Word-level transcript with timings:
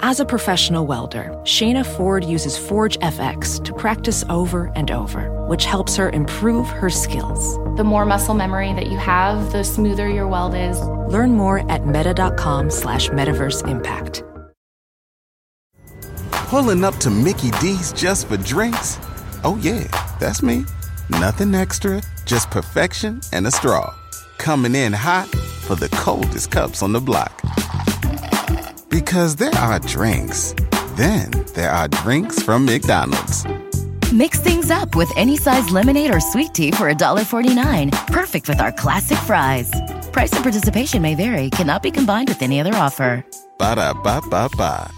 As 0.00 0.20
a 0.20 0.26
professional 0.26 0.86
welder, 0.86 1.30
Shayna 1.44 1.84
Ford 1.84 2.22
uses 2.22 2.58
Forge 2.58 2.98
FX 2.98 3.64
to 3.64 3.72
practice 3.72 4.24
over 4.28 4.70
and 4.76 4.90
over, 4.90 5.30
which 5.46 5.64
helps 5.64 5.96
her 5.96 6.10
improve 6.10 6.68
her 6.68 6.90
skills. 6.90 7.56
The 7.78 7.84
more 7.84 8.04
muscle 8.04 8.34
memory 8.34 8.74
that 8.74 8.88
you 8.88 8.98
have, 8.98 9.52
the 9.52 9.64
smoother 9.64 10.08
your 10.08 10.28
weld 10.28 10.54
is. 10.54 10.78
Learn 10.80 11.32
more 11.32 11.70
at 11.70 11.86
meta.com 11.86 12.70
slash 12.70 13.08
metaverse 13.08 13.66
impact. 13.66 14.22
Pulling 16.30 16.84
up 16.84 16.96
to 16.96 17.10
Mickey 17.10 17.50
D's 17.52 17.92
just 17.94 18.28
for 18.28 18.36
drinks? 18.36 18.98
Oh 19.44 19.58
yeah, 19.62 19.86
that's 20.20 20.42
me. 20.42 20.66
Nothing 21.08 21.54
extra, 21.54 22.02
just 22.26 22.50
perfection 22.50 23.22
and 23.32 23.46
a 23.46 23.50
straw. 23.50 23.94
Coming 24.36 24.74
in 24.74 24.92
hot 24.92 25.28
for 25.64 25.74
the 25.74 25.88
coldest 25.88 26.50
cups 26.50 26.82
on 26.82 26.92
the 26.92 27.00
block. 27.00 27.42
Because 28.88 29.36
there 29.36 29.54
are 29.54 29.78
drinks. 29.80 30.54
Then 30.94 31.30
there 31.54 31.70
are 31.70 31.88
drinks 31.88 32.42
from 32.42 32.64
McDonald's. 32.64 33.44
Mix 34.12 34.40
things 34.40 34.70
up 34.70 34.94
with 34.94 35.10
any 35.16 35.36
size 35.36 35.70
lemonade 35.70 36.14
or 36.14 36.20
sweet 36.20 36.54
tea 36.54 36.70
for 36.70 36.92
$1.49. 36.92 38.06
Perfect 38.06 38.48
with 38.48 38.60
our 38.60 38.72
classic 38.72 39.18
fries. 39.18 39.70
Price 40.12 40.32
and 40.32 40.42
participation 40.42 41.02
may 41.02 41.14
vary, 41.14 41.50
cannot 41.50 41.82
be 41.82 41.90
combined 41.90 42.28
with 42.28 42.42
any 42.42 42.60
other 42.60 42.74
offer. 42.74 43.24
Ba 43.58 43.74
da 43.74 43.92
ba 43.92 44.20
ba 44.30 44.48
ba. 44.56 44.90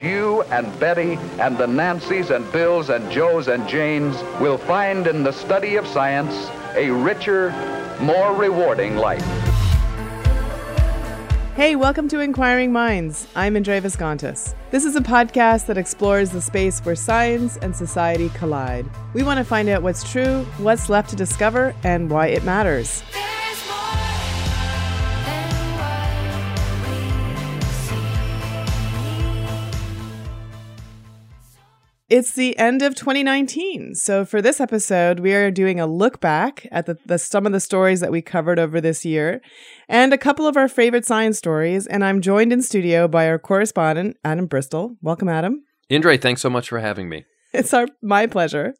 You 0.00 0.42
and 0.44 0.66
Betty 0.80 1.18
and 1.38 1.58
the 1.58 1.66
Nancys 1.66 2.30
and 2.34 2.50
Bills 2.52 2.88
and 2.88 3.10
Joes 3.12 3.48
and 3.48 3.68
Janes 3.68 4.16
will 4.40 4.56
find 4.56 5.06
in 5.06 5.22
the 5.22 5.32
study 5.32 5.76
of 5.76 5.86
science 5.86 6.48
a 6.74 6.90
richer, 6.90 7.50
more 8.00 8.34
rewarding 8.34 8.96
life. 8.96 9.22
Hey, 11.56 11.74
welcome 11.74 12.06
to 12.08 12.20
Inquiring 12.20 12.72
Minds. 12.72 13.26
I'm 13.34 13.56
Indre 13.56 13.80
Viskontas. 13.80 14.54
This 14.70 14.84
is 14.84 14.94
a 14.94 15.00
podcast 15.00 15.66
that 15.66 15.76
explores 15.76 16.30
the 16.30 16.40
space 16.40 16.78
where 16.80 16.94
science 16.94 17.56
and 17.56 17.74
society 17.74 18.28
collide. 18.30 18.88
We 19.14 19.24
want 19.24 19.38
to 19.38 19.44
find 19.44 19.68
out 19.68 19.82
what's 19.82 20.08
true, 20.08 20.44
what's 20.58 20.88
left 20.88 21.10
to 21.10 21.16
discover, 21.16 21.74
and 21.82 22.08
why 22.08 22.28
it 22.28 22.44
matters. 22.44 23.02
It's 32.10 32.32
the 32.32 32.58
end 32.58 32.82
of 32.82 32.96
2019. 32.96 33.94
So, 33.94 34.24
for 34.24 34.42
this 34.42 34.60
episode, 34.60 35.20
we 35.20 35.32
are 35.32 35.48
doing 35.52 35.78
a 35.78 35.86
look 35.86 36.20
back 36.20 36.66
at 36.72 36.86
the, 36.86 36.98
the, 37.06 37.18
some 37.20 37.46
of 37.46 37.52
the 37.52 37.60
stories 37.60 38.00
that 38.00 38.10
we 38.10 38.20
covered 38.20 38.58
over 38.58 38.80
this 38.80 39.04
year 39.04 39.40
and 39.88 40.12
a 40.12 40.18
couple 40.18 40.44
of 40.44 40.56
our 40.56 40.66
favorite 40.66 41.06
science 41.06 41.38
stories. 41.38 41.86
And 41.86 42.04
I'm 42.04 42.20
joined 42.20 42.52
in 42.52 42.62
studio 42.62 43.06
by 43.06 43.28
our 43.28 43.38
correspondent, 43.38 44.16
Adam 44.24 44.46
Bristol. 44.46 44.96
Welcome, 45.00 45.28
Adam. 45.28 45.62
Indre, 45.88 46.16
thanks 46.16 46.40
so 46.40 46.50
much 46.50 46.68
for 46.68 46.80
having 46.80 47.08
me. 47.08 47.26
It's 47.52 47.72
our 47.72 47.86
my 48.02 48.26
pleasure. 48.26 48.74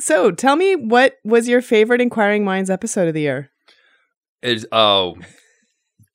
So, 0.00 0.30
tell 0.30 0.56
me 0.56 0.74
what 0.74 1.16
was 1.22 1.48
your 1.48 1.60
favorite 1.60 2.00
Inquiring 2.00 2.46
Minds 2.46 2.70
episode 2.70 3.08
of 3.08 3.12
the 3.12 3.20
year? 3.20 3.50
It's 4.40 4.64
oh, 4.72 5.16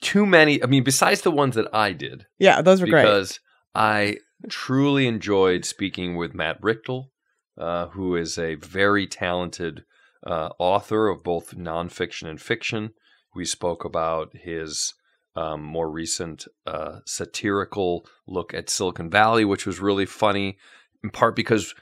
too 0.01 0.25
many. 0.25 0.63
I 0.63 0.65
mean, 0.65 0.83
besides 0.83 1.21
the 1.21 1.29
ones 1.29 1.53
that 1.53 1.67
I 1.75 1.91
did. 1.91 2.25
Yeah, 2.39 2.63
those 2.63 2.81
were 2.81 2.87
because 2.87 2.93
great. 2.95 3.03
Because 3.03 3.39
I 3.75 4.17
truly 4.49 5.07
enjoyed 5.07 5.65
speaking 5.65 6.15
with 6.15 6.33
Matt 6.33 6.61
Richtel, 6.61 7.09
uh, 7.57 7.87
who 7.87 8.15
is 8.15 8.37
a 8.37 8.55
very 8.55 9.07
talented 9.07 9.83
uh, 10.25 10.49
author 10.59 11.07
of 11.07 11.23
both 11.23 11.55
nonfiction 11.55 12.27
and 12.27 12.41
fiction. 12.41 12.93
We 13.33 13.45
spoke 13.45 13.85
about 13.85 14.35
his 14.35 14.93
um, 15.35 15.61
more 15.61 15.89
recent 15.89 16.47
uh, 16.65 16.99
satirical 17.05 18.05
look 18.27 18.53
at 18.53 18.69
Silicon 18.69 19.09
Valley, 19.09 19.45
which 19.45 19.65
was 19.65 19.79
really 19.79 20.05
funny, 20.05 20.57
in 21.03 21.09
part 21.09 21.35
because 21.35 21.75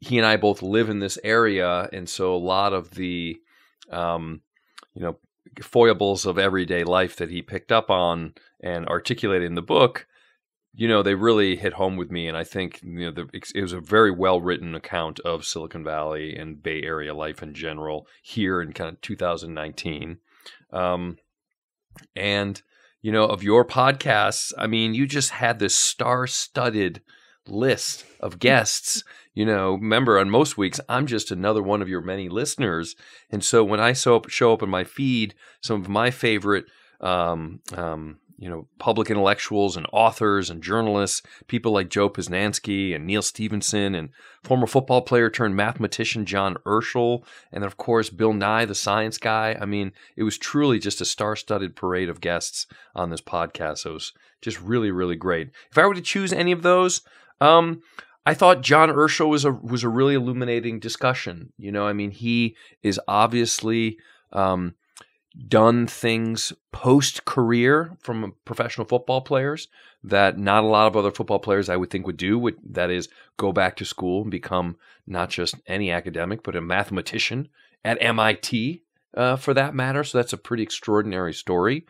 he 0.00 0.18
and 0.18 0.26
I 0.26 0.36
both 0.36 0.62
live 0.62 0.90
in 0.90 0.98
this 0.98 1.18
area, 1.24 1.88
and 1.92 2.08
so 2.08 2.34
a 2.34 2.36
lot 2.36 2.72
of 2.72 2.90
the, 2.92 3.36
um, 3.90 4.42
you 4.94 5.02
know, 5.02 5.18
foibles 5.62 6.26
of 6.26 6.38
everyday 6.38 6.84
life 6.84 7.16
that 7.16 7.30
he 7.30 7.40
picked 7.40 7.72
up 7.72 7.90
on 7.90 8.34
and 8.60 8.86
articulated 8.88 9.46
in 9.46 9.54
the 9.54 9.62
book 9.62 10.06
you 10.76 10.86
know, 10.86 11.02
they 11.02 11.14
really 11.14 11.56
hit 11.56 11.72
home 11.72 11.96
with 11.96 12.10
me, 12.10 12.28
and 12.28 12.36
I 12.36 12.44
think 12.44 12.80
you 12.82 13.06
know 13.06 13.10
the, 13.10 13.28
it 13.32 13.62
was 13.62 13.72
a 13.72 13.80
very 13.80 14.10
well 14.10 14.42
written 14.42 14.74
account 14.74 15.18
of 15.20 15.46
Silicon 15.46 15.82
Valley 15.82 16.36
and 16.36 16.62
Bay 16.62 16.82
Area 16.82 17.14
life 17.14 17.42
in 17.42 17.54
general 17.54 18.06
here 18.22 18.60
in 18.60 18.74
kind 18.74 18.90
of 18.90 19.00
2019, 19.00 20.18
um, 20.74 21.16
and 22.14 22.60
you 23.00 23.10
know 23.10 23.24
of 23.24 23.42
your 23.42 23.64
podcasts. 23.64 24.52
I 24.58 24.66
mean, 24.66 24.92
you 24.92 25.06
just 25.06 25.30
had 25.30 25.58
this 25.58 25.76
star 25.76 26.26
studded 26.26 27.00
list 27.48 28.04
of 28.20 28.38
guests. 28.38 29.02
You 29.32 29.46
know, 29.46 29.72
remember 29.74 30.18
on 30.18 30.28
most 30.28 30.58
weeks, 30.58 30.80
I'm 30.90 31.06
just 31.06 31.30
another 31.30 31.62
one 31.62 31.80
of 31.80 31.88
your 31.88 32.02
many 32.02 32.28
listeners, 32.28 32.96
and 33.30 33.42
so 33.42 33.64
when 33.64 33.80
I 33.80 33.94
show 33.94 34.16
up, 34.16 34.28
show 34.28 34.52
up 34.52 34.62
in 34.62 34.68
my 34.68 34.84
feed, 34.84 35.34
some 35.62 35.80
of 35.80 35.88
my 35.88 36.10
favorite 36.10 36.66
um, 37.00 37.60
um, 37.74 38.18
you 38.38 38.48
know, 38.48 38.66
public 38.78 39.10
intellectuals 39.10 39.76
and 39.76 39.86
authors 39.92 40.50
and 40.50 40.62
journalists, 40.62 41.22
people 41.46 41.72
like 41.72 41.88
Joe 41.88 42.10
Posnanski 42.10 42.94
and 42.94 43.06
Neal 43.06 43.22
Stephenson 43.22 43.94
and 43.94 44.10
former 44.44 44.66
football 44.66 45.02
player 45.02 45.30
turned 45.30 45.56
mathematician 45.56 46.26
John 46.26 46.56
Urschel, 46.66 47.24
and 47.50 47.64
of 47.64 47.76
course 47.76 48.10
Bill 48.10 48.32
Nye, 48.32 48.66
the 48.66 48.74
science 48.74 49.18
guy. 49.18 49.56
I 49.60 49.64
mean, 49.64 49.92
it 50.16 50.22
was 50.22 50.36
truly 50.36 50.78
just 50.78 51.00
a 51.00 51.06
star-studded 51.06 51.76
parade 51.76 52.08
of 52.08 52.20
guests 52.20 52.66
on 52.94 53.10
this 53.10 53.22
podcast. 53.22 53.78
So 53.78 53.90
it 53.90 53.94
was 53.94 54.12
just 54.42 54.60
really, 54.60 54.90
really 54.90 55.16
great. 55.16 55.50
If 55.70 55.78
I 55.78 55.86
were 55.86 55.94
to 55.94 56.02
choose 56.02 56.32
any 56.32 56.52
of 56.52 56.62
those, 56.62 57.00
um, 57.40 57.82
I 58.26 58.34
thought 58.34 58.60
John 58.60 58.88
Urschel 58.90 59.28
was 59.28 59.44
a 59.44 59.52
was 59.52 59.84
a 59.84 59.88
really 59.88 60.14
illuminating 60.14 60.80
discussion. 60.80 61.52
You 61.56 61.72
know, 61.72 61.86
I 61.86 61.92
mean, 61.92 62.10
he 62.10 62.56
is 62.82 63.00
obviously 63.06 63.98
um, 64.32 64.74
done 65.48 65.86
things 65.86 66.52
post 66.72 67.24
career 67.24 67.96
from 68.00 68.34
professional 68.44 68.86
football 68.86 69.20
players 69.20 69.68
that 70.02 70.38
not 70.38 70.64
a 70.64 70.66
lot 70.66 70.86
of 70.86 70.96
other 70.96 71.10
football 71.10 71.38
players 71.38 71.68
I 71.68 71.76
would 71.76 71.90
think 71.90 72.06
would 72.06 72.16
do. 72.16 72.38
Would, 72.38 72.56
that 72.70 72.90
is, 72.90 73.08
go 73.36 73.52
back 73.52 73.76
to 73.76 73.84
school 73.84 74.22
and 74.22 74.30
become 74.30 74.76
not 75.06 75.30
just 75.30 75.56
any 75.66 75.90
academic, 75.90 76.42
but 76.42 76.56
a 76.56 76.60
mathematician 76.60 77.48
at 77.84 77.98
MIT 78.00 78.82
uh, 79.16 79.36
for 79.36 79.52
that 79.54 79.74
matter. 79.74 80.04
So 80.04 80.18
that's 80.18 80.32
a 80.32 80.38
pretty 80.38 80.62
extraordinary 80.62 81.34
story. 81.34 81.86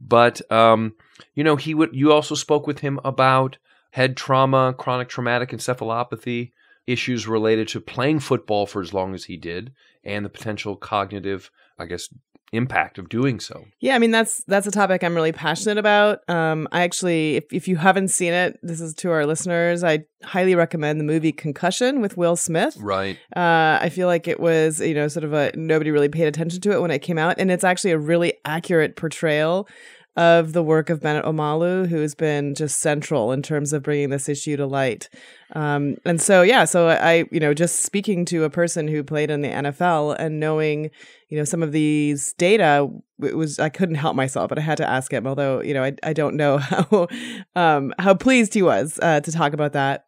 But 0.00 0.50
um, 0.52 0.94
you 1.34 1.44
know, 1.44 1.56
he 1.56 1.74
would. 1.74 1.94
You 1.94 2.12
also 2.12 2.34
spoke 2.34 2.66
with 2.66 2.80
him 2.80 3.00
about 3.04 3.58
head 3.92 4.16
trauma, 4.16 4.74
chronic 4.76 5.08
traumatic 5.08 5.50
encephalopathy 5.50 6.52
issues 6.86 7.26
related 7.26 7.68
to 7.68 7.80
playing 7.80 8.20
football 8.20 8.66
for 8.66 8.82
as 8.82 8.92
long 8.92 9.14
as 9.14 9.24
he 9.24 9.36
did, 9.36 9.72
and 10.02 10.24
the 10.24 10.30
potential 10.30 10.76
cognitive, 10.76 11.50
I 11.78 11.86
guess, 11.86 12.08
impact 12.54 12.98
of 12.98 13.08
doing 13.08 13.40
so. 13.40 13.66
Yeah, 13.80 13.94
I 13.94 13.98
mean 13.98 14.10
that's 14.10 14.42
that's 14.46 14.66
a 14.66 14.70
topic 14.70 15.02
I'm 15.02 15.14
really 15.14 15.32
passionate 15.32 15.78
about. 15.78 16.28
Um, 16.28 16.68
I 16.72 16.82
actually, 16.82 17.36
if 17.36 17.52
if 17.52 17.68
you 17.68 17.76
haven't 17.76 18.08
seen 18.08 18.32
it, 18.32 18.58
this 18.62 18.80
is 18.80 18.94
to 18.94 19.10
our 19.10 19.26
listeners. 19.26 19.84
I 19.84 20.04
highly 20.22 20.54
recommend 20.54 21.00
the 21.00 21.04
movie 21.04 21.32
Concussion 21.32 22.00
with 22.00 22.16
Will 22.16 22.36
Smith. 22.36 22.76
Right. 22.78 23.18
Uh, 23.36 23.78
I 23.80 23.88
feel 23.90 24.06
like 24.06 24.28
it 24.28 24.40
was 24.40 24.80
you 24.80 24.94
know 24.94 25.08
sort 25.08 25.24
of 25.24 25.32
a 25.32 25.52
nobody 25.54 25.90
really 25.90 26.08
paid 26.08 26.26
attention 26.26 26.60
to 26.62 26.72
it 26.72 26.80
when 26.80 26.90
it 26.90 27.00
came 27.00 27.18
out, 27.18 27.36
and 27.38 27.50
it's 27.50 27.64
actually 27.64 27.92
a 27.92 27.98
really 27.98 28.34
accurate 28.44 28.96
portrayal 28.96 29.68
of 30.16 30.52
the 30.52 30.62
work 30.62 30.90
of 30.90 31.00
Bennet 31.00 31.24
Omalu, 31.24 31.88
who 31.88 31.96
has 31.96 32.14
been 32.14 32.54
just 32.54 32.80
central 32.80 33.32
in 33.32 33.42
terms 33.42 33.72
of 33.72 33.82
bringing 33.82 34.10
this 34.10 34.28
issue 34.28 34.56
to 34.56 34.66
light. 34.66 35.08
Um, 35.54 35.96
and 36.04 36.20
so, 36.20 36.42
yeah, 36.42 36.64
so 36.64 36.88
I, 36.88 37.24
you 37.32 37.40
know, 37.40 37.52
just 37.52 37.80
speaking 37.80 38.24
to 38.26 38.44
a 38.44 38.50
person 38.50 38.86
who 38.86 39.02
played 39.02 39.30
in 39.30 39.42
the 39.42 39.48
NFL 39.48 40.14
and 40.18 40.38
knowing, 40.38 40.90
you 41.34 41.40
know, 41.40 41.44
some 41.44 41.64
of 41.64 41.72
these 41.72 42.32
data, 42.34 42.88
it 43.20 43.36
was 43.36 43.58
I 43.58 43.68
couldn't 43.68 43.96
help 43.96 44.14
myself, 44.14 44.48
but 44.48 44.56
I 44.56 44.62
had 44.62 44.76
to 44.76 44.88
ask 44.88 45.12
him. 45.12 45.26
Although, 45.26 45.62
you 45.62 45.74
know, 45.74 45.82
I, 45.82 45.94
I 46.04 46.12
don't 46.12 46.36
know 46.36 46.58
how 46.58 47.08
um, 47.56 47.92
how 47.98 48.14
pleased 48.14 48.54
he 48.54 48.62
was 48.62 49.00
uh, 49.02 49.20
to 49.20 49.32
talk 49.32 49.52
about 49.52 49.72
that. 49.72 50.04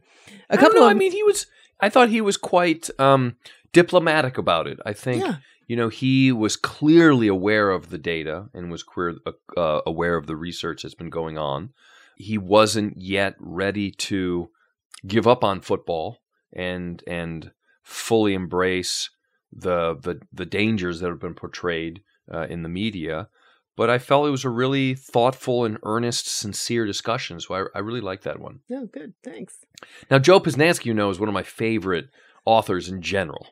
A 0.50 0.56
couple. 0.56 0.78
Know, 0.78 0.86
of, 0.86 0.92
I 0.92 0.94
mean, 0.94 1.10
he 1.10 1.24
was. 1.24 1.48
I 1.80 1.88
thought 1.88 2.10
he 2.10 2.20
was 2.20 2.36
quite 2.36 2.88
um, 3.00 3.34
diplomatic 3.72 4.38
about 4.38 4.68
it. 4.68 4.78
I 4.86 4.92
think. 4.92 5.24
Yeah 5.24 5.36
you 5.66 5.74
know, 5.74 5.88
he 5.88 6.30
was 6.30 6.54
clearly 6.54 7.26
aware 7.26 7.70
of 7.70 7.90
the 7.90 7.98
data 7.98 8.46
and 8.54 8.70
was 8.70 8.84
queer, 8.84 9.16
uh, 9.26 9.32
uh, 9.56 9.80
aware 9.84 10.14
of 10.14 10.28
the 10.28 10.36
research 10.36 10.84
that's 10.84 10.94
been 10.94 11.10
going 11.10 11.36
on. 11.36 11.70
He 12.16 12.38
wasn't 12.38 12.98
yet 12.98 13.34
ready 13.40 13.90
to 13.90 14.48
give 15.04 15.26
up 15.26 15.42
on 15.42 15.60
football 15.60 16.18
and 16.52 17.02
and 17.06 17.50
fully 17.82 18.34
embrace 18.34 19.10
the 19.52 19.94
the, 19.94 20.20
the 20.32 20.46
dangers 20.46 21.00
that 21.00 21.08
have 21.08 21.20
been 21.20 21.34
portrayed 21.34 22.02
uh, 22.32 22.46
in 22.48 22.62
the 22.62 22.68
media. 22.68 23.28
But 23.76 23.90
I 23.90 23.98
felt 23.98 24.26
it 24.26 24.30
was 24.30 24.46
a 24.46 24.48
really 24.48 24.94
thoughtful 24.94 25.66
and 25.66 25.76
earnest, 25.82 26.28
sincere 26.28 26.86
discussion. 26.86 27.38
So 27.40 27.54
I, 27.54 27.78
I 27.78 27.80
really 27.80 28.00
like 28.00 28.22
that 28.22 28.40
one. 28.40 28.60
Oh, 28.72 28.86
good. 28.86 29.12
Thanks. 29.22 29.66
Now, 30.10 30.18
Joe 30.18 30.40
Posnanski, 30.40 30.86
you 30.86 30.94
know, 30.94 31.10
is 31.10 31.20
one 31.20 31.28
of 31.28 31.34
my 31.34 31.42
favorite 31.42 32.08
authors 32.46 32.88
in 32.88 33.02
general 33.02 33.48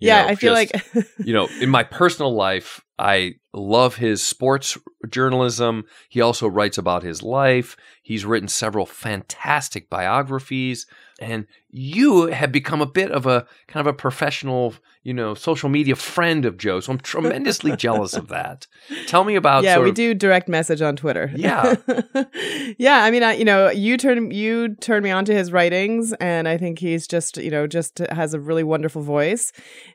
yeah, 0.00 0.22
know, 0.22 0.28
I 0.28 0.34
feel 0.34 0.54
just, 0.54 0.74
like 0.74 1.06
you 1.24 1.32
know, 1.32 1.48
in 1.60 1.70
my 1.70 1.84
personal 1.84 2.34
life, 2.34 2.84
I 2.98 3.34
love 3.52 3.96
his 3.96 4.22
sports 4.22 4.78
journalism. 5.08 5.84
He 6.08 6.20
also 6.20 6.46
writes 6.46 6.78
about 6.78 7.02
his 7.02 7.22
life. 7.22 7.76
He's 8.02 8.24
written 8.24 8.48
several 8.48 8.86
fantastic 8.86 9.90
biographies. 9.90 10.86
And 11.18 11.46
you 11.70 12.26
have 12.26 12.52
become 12.52 12.82
a 12.82 12.86
bit 12.86 13.10
of 13.10 13.26
a 13.26 13.46
kind 13.68 13.86
of 13.86 13.92
a 13.92 13.96
professional, 13.96 14.74
you 15.02 15.14
know, 15.14 15.34
social 15.34 15.70
media 15.70 15.96
friend 15.96 16.44
of 16.44 16.58
Joe. 16.58 16.80
So 16.80 16.92
I'm 16.92 16.98
tremendously 16.98 17.74
jealous 17.76 18.14
of 18.14 18.28
that. 18.28 18.66
Tell 19.06 19.24
me 19.24 19.34
about. 19.34 19.64
Yeah, 19.64 19.78
we 19.78 19.90
of, 19.90 19.94
do 19.94 20.12
direct 20.12 20.46
message 20.46 20.82
on 20.82 20.94
Twitter. 20.94 21.32
Yeah, 21.34 21.76
yeah. 22.78 23.02
I 23.02 23.10
mean, 23.10 23.22
I, 23.22 23.34
you 23.34 23.46
know, 23.46 23.70
you 23.70 23.96
turn 23.96 24.30
you 24.30 24.74
turned 24.76 25.04
me 25.04 25.10
on 25.10 25.24
to 25.24 25.34
his 25.34 25.52
writings, 25.52 26.12
and 26.14 26.46
I 26.46 26.58
think 26.58 26.78
he's 26.78 27.06
just, 27.06 27.38
you 27.38 27.50
know, 27.50 27.66
just 27.66 27.98
has 28.10 28.34
a 28.34 28.40
really 28.40 28.64
wonderful 28.64 29.02
voice. 29.02 29.52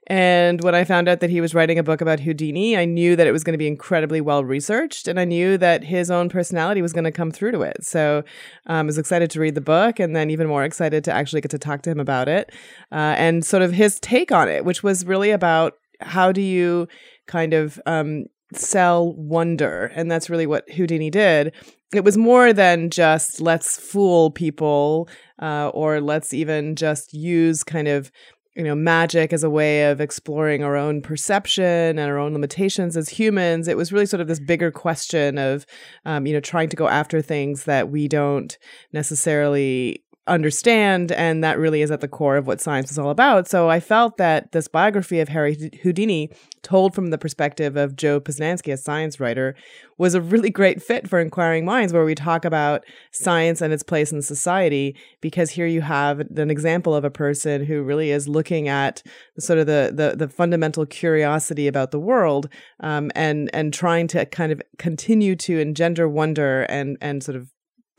And 0.08 0.62
when 0.64 0.74
I 0.74 0.84
found 0.84 1.08
out 1.08 1.20
that 1.20 1.30
he 1.30 1.40
was 1.40 1.54
writing 1.54 1.78
a 1.78 1.84
book 1.84 2.02
about 2.02 2.20
Houdini, 2.20 2.78
I 2.78 2.86
knew 2.92 3.16
that 3.16 3.26
it 3.26 3.32
was 3.32 3.44
going 3.44 3.54
to 3.54 3.58
be 3.58 3.68
incredibly 3.68 4.22
well 4.22 4.44
researched, 4.44 5.08
and 5.08 5.20
I 5.20 5.26
knew 5.26 5.58
that 5.58 5.84
his 5.84 6.12
own 6.12 6.30
personality 6.30 6.82
was 6.82 6.94
going 6.94 7.06
to 7.06 7.12
come 7.12 7.32
through 7.32 7.52
to 7.52 7.62
it. 7.62 7.84
So 7.84 8.24
um, 8.68 8.78
I 8.78 8.84
was 8.84 8.98
excited 8.98 9.32
to 9.32 9.40
read 9.40 9.56
the 9.56 9.62
book, 9.62 10.00
and 10.00 10.16
then 10.16 10.30
even 10.30 10.48
more 10.48 10.64
excited 10.64 11.04
to 11.06 11.12
actually 11.12 11.42
get 11.42 11.52
to 11.52 11.60
talk 11.60 11.82
to 11.84 11.92
him 11.92 12.00
about 12.00 12.28
it 12.28 12.52
uh, 12.92 13.16
and 13.18 13.46
sort 13.46 13.64
of 13.64 13.72
his 13.72 14.00
take 14.00 14.32
on 14.32 14.48
it, 14.48 14.66
which 14.66 14.84
was 14.84 15.06
really 15.06 15.32
about 15.32 15.74
how 16.02 16.32
do 16.32 16.42
you 16.42 16.88
kind 17.28 17.54
of 17.54 17.80
um, 17.86 18.26
sell 18.54 19.14
wonder, 19.14 19.92
and 19.96 20.12
that's 20.12 20.30
really 20.30 20.48
what 20.48 20.70
Houdini 20.72 21.10
did. 21.10 21.54
It 21.94 22.06
was 22.06 22.18
more 22.18 22.54
than 22.54 22.90
just 22.90 23.42
let's 23.42 23.78
fool 23.78 24.32
people 24.32 25.10
uh, 25.42 25.70
or 25.74 26.00
let's 26.00 26.34
even 26.34 26.76
just 26.76 27.14
use 27.14 27.64
kind 27.64 27.88
of 27.88 28.12
you 28.56 28.64
know 28.64 28.76
magic 28.76 29.32
as 29.32 29.44
a 29.44 29.50
way 29.50 29.90
of 29.90 30.02
exploring 30.02 30.64
our 30.64 30.76
own 30.76 31.02
perception 31.02 31.64
and 31.64 32.00
our 32.00 32.18
own 32.18 32.34
limitations 32.34 32.98
as 32.98 33.10
humans 33.10 33.68
it 33.68 33.78
was 33.78 33.94
really 33.94 34.06
sort 34.06 34.22
of 34.22 34.28
this 34.28 34.40
bigger 34.40 34.72
question 34.72 35.38
of 35.38 35.66
um, 36.06 36.26
you 36.26 36.34
know 36.34 36.40
trying 36.40 36.70
to 36.70 36.76
go 36.76 36.88
after 36.88 37.22
things 37.22 37.64
that 37.64 37.90
we 37.90 38.08
don't 38.08 38.58
necessarily 38.92 40.04
understand 40.32 41.12
and 41.12 41.44
that 41.44 41.60
really 41.60 41.82
is 41.82 41.92
at 41.92 42.00
the 42.00 42.08
core 42.08 42.38
of 42.38 42.48
what 42.48 42.62
science 42.62 42.90
is 42.90 42.98
all 42.98 43.10
about. 43.10 43.48
So 43.48 43.70
i 43.70 43.80
felt 43.80 44.18
that 44.18 44.52
this 44.54 44.68
biography 44.68 45.20
of 45.20 45.28
harry 45.28 45.72
houdini 45.84 46.30
told 46.62 46.96
from 46.96 47.10
the 47.10 47.18
perspective 47.18 47.76
of 47.76 47.96
joe 47.96 48.20
posnanski 48.20 48.72
a 48.72 48.78
science 48.78 49.20
writer 49.20 49.56
was 49.98 50.16
a 50.16 50.22
really 50.22 50.50
great 50.50 50.82
fit 50.82 51.08
for 51.10 51.20
inquiring 51.20 51.66
minds 51.66 51.92
where 51.92 52.06
we 52.06 52.16
talk 52.16 52.46
about 52.46 52.86
science 53.12 53.62
and 53.62 53.74
its 53.74 53.84
place 53.84 54.12
in 54.12 54.22
society 54.22 54.96
because 55.20 55.52
here 55.52 55.68
you 55.68 55.82
have 55.82 56.20
an 56.20 56.50
example 56.50 56.96
of 56.96 57.04
a 57.04 57.10
person 57.10 57.66
who 57.66 57.84
really 57.84 58.12
is 58.12 58.28
looking 58.28 58.68
at 58.68 59.04
sort 59.38 59.60
of 59.60 59.68
the 59.68 59.92
the, 59.94 60.16
the 60.16 60.28
fundamental 60.28 60.86
curiosity 60.86 61.68
about 61.68 61.92
the 61.92 62.00
world 62.00 62.48
um, 62.80 63.12
and 63.16 63.50
and 63.54 63.74
trying 63.74 64.08
to 64.08 64.26
kind 64.28 64.52
of 64.52 64.62
continue 64.78 65.36
to 65.36 65.60
engender 65.60 66.08
wonder 66.08 66.64
and 66.64 66.98
and 67.02 67.24
sort 67.24 67.36
of 67.36 67.50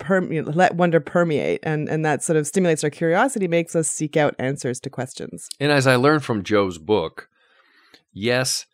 let 0.08 0.76
wonder 0.76 1.00
permeate 1.00 1.60
and 1.62 1.88
and 1.88 2.04
that 2.04 2.22
sort 2.22 2.36
of 2.36 2.46
stimulates 2.46 2.84
our 2.84 2.90
curiosity 2.90 3.48
makes 3.48 3.74
us 3.74 3.88
seek 3.88 4.16
out 4.16 4.34
answers 4.38 4.80
to 4.80 4.90
questions. 4.90 5.48
And 5.60 5.72
as 5.72 5.86
i 5.86 5.96
learned 5.96 6.24
from 6.24 6.42
joe's 6.42 6.78
book 6.78 7.28
yes 8.12 8.66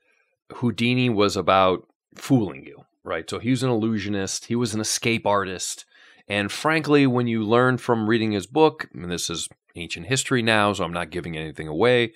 houdini 0.54 1.08
was 1.08 1.36
about 1.36 1.86
fooling 2.14 2.64
you 2.64 2.84
right? 3.04 3.28
So 3.30 3.38
he 3.38 3.50
was 3.50 3.62
an 3.62 3.70
illusionist 3.70 4.46
he 4.46 4.54
was 4.54 4.75
an 4.75 4.80
escape 4.80 5.26
artist. 5.26 5.84
And 6.28 6.52
frankly 6.52 7.06
when 7.06 7.26
you 7.26 7.42
learn 7.42 7.78
from 7.78 8.08
reading 8.08 8.32
his 8.32 8.46
book 8.46 8.88
and 8.92 9.10
this 9.10 9.31
is 9.31 9.48
ancient 9.76 10.06
history 10.06 10.42
now 10.42 10.72
so 10.72 10.82
i'm 10.82 10.92
not 10.92 11.10
giving 11.10 11.36
anything 11.36 11.69
away 11.69 12.12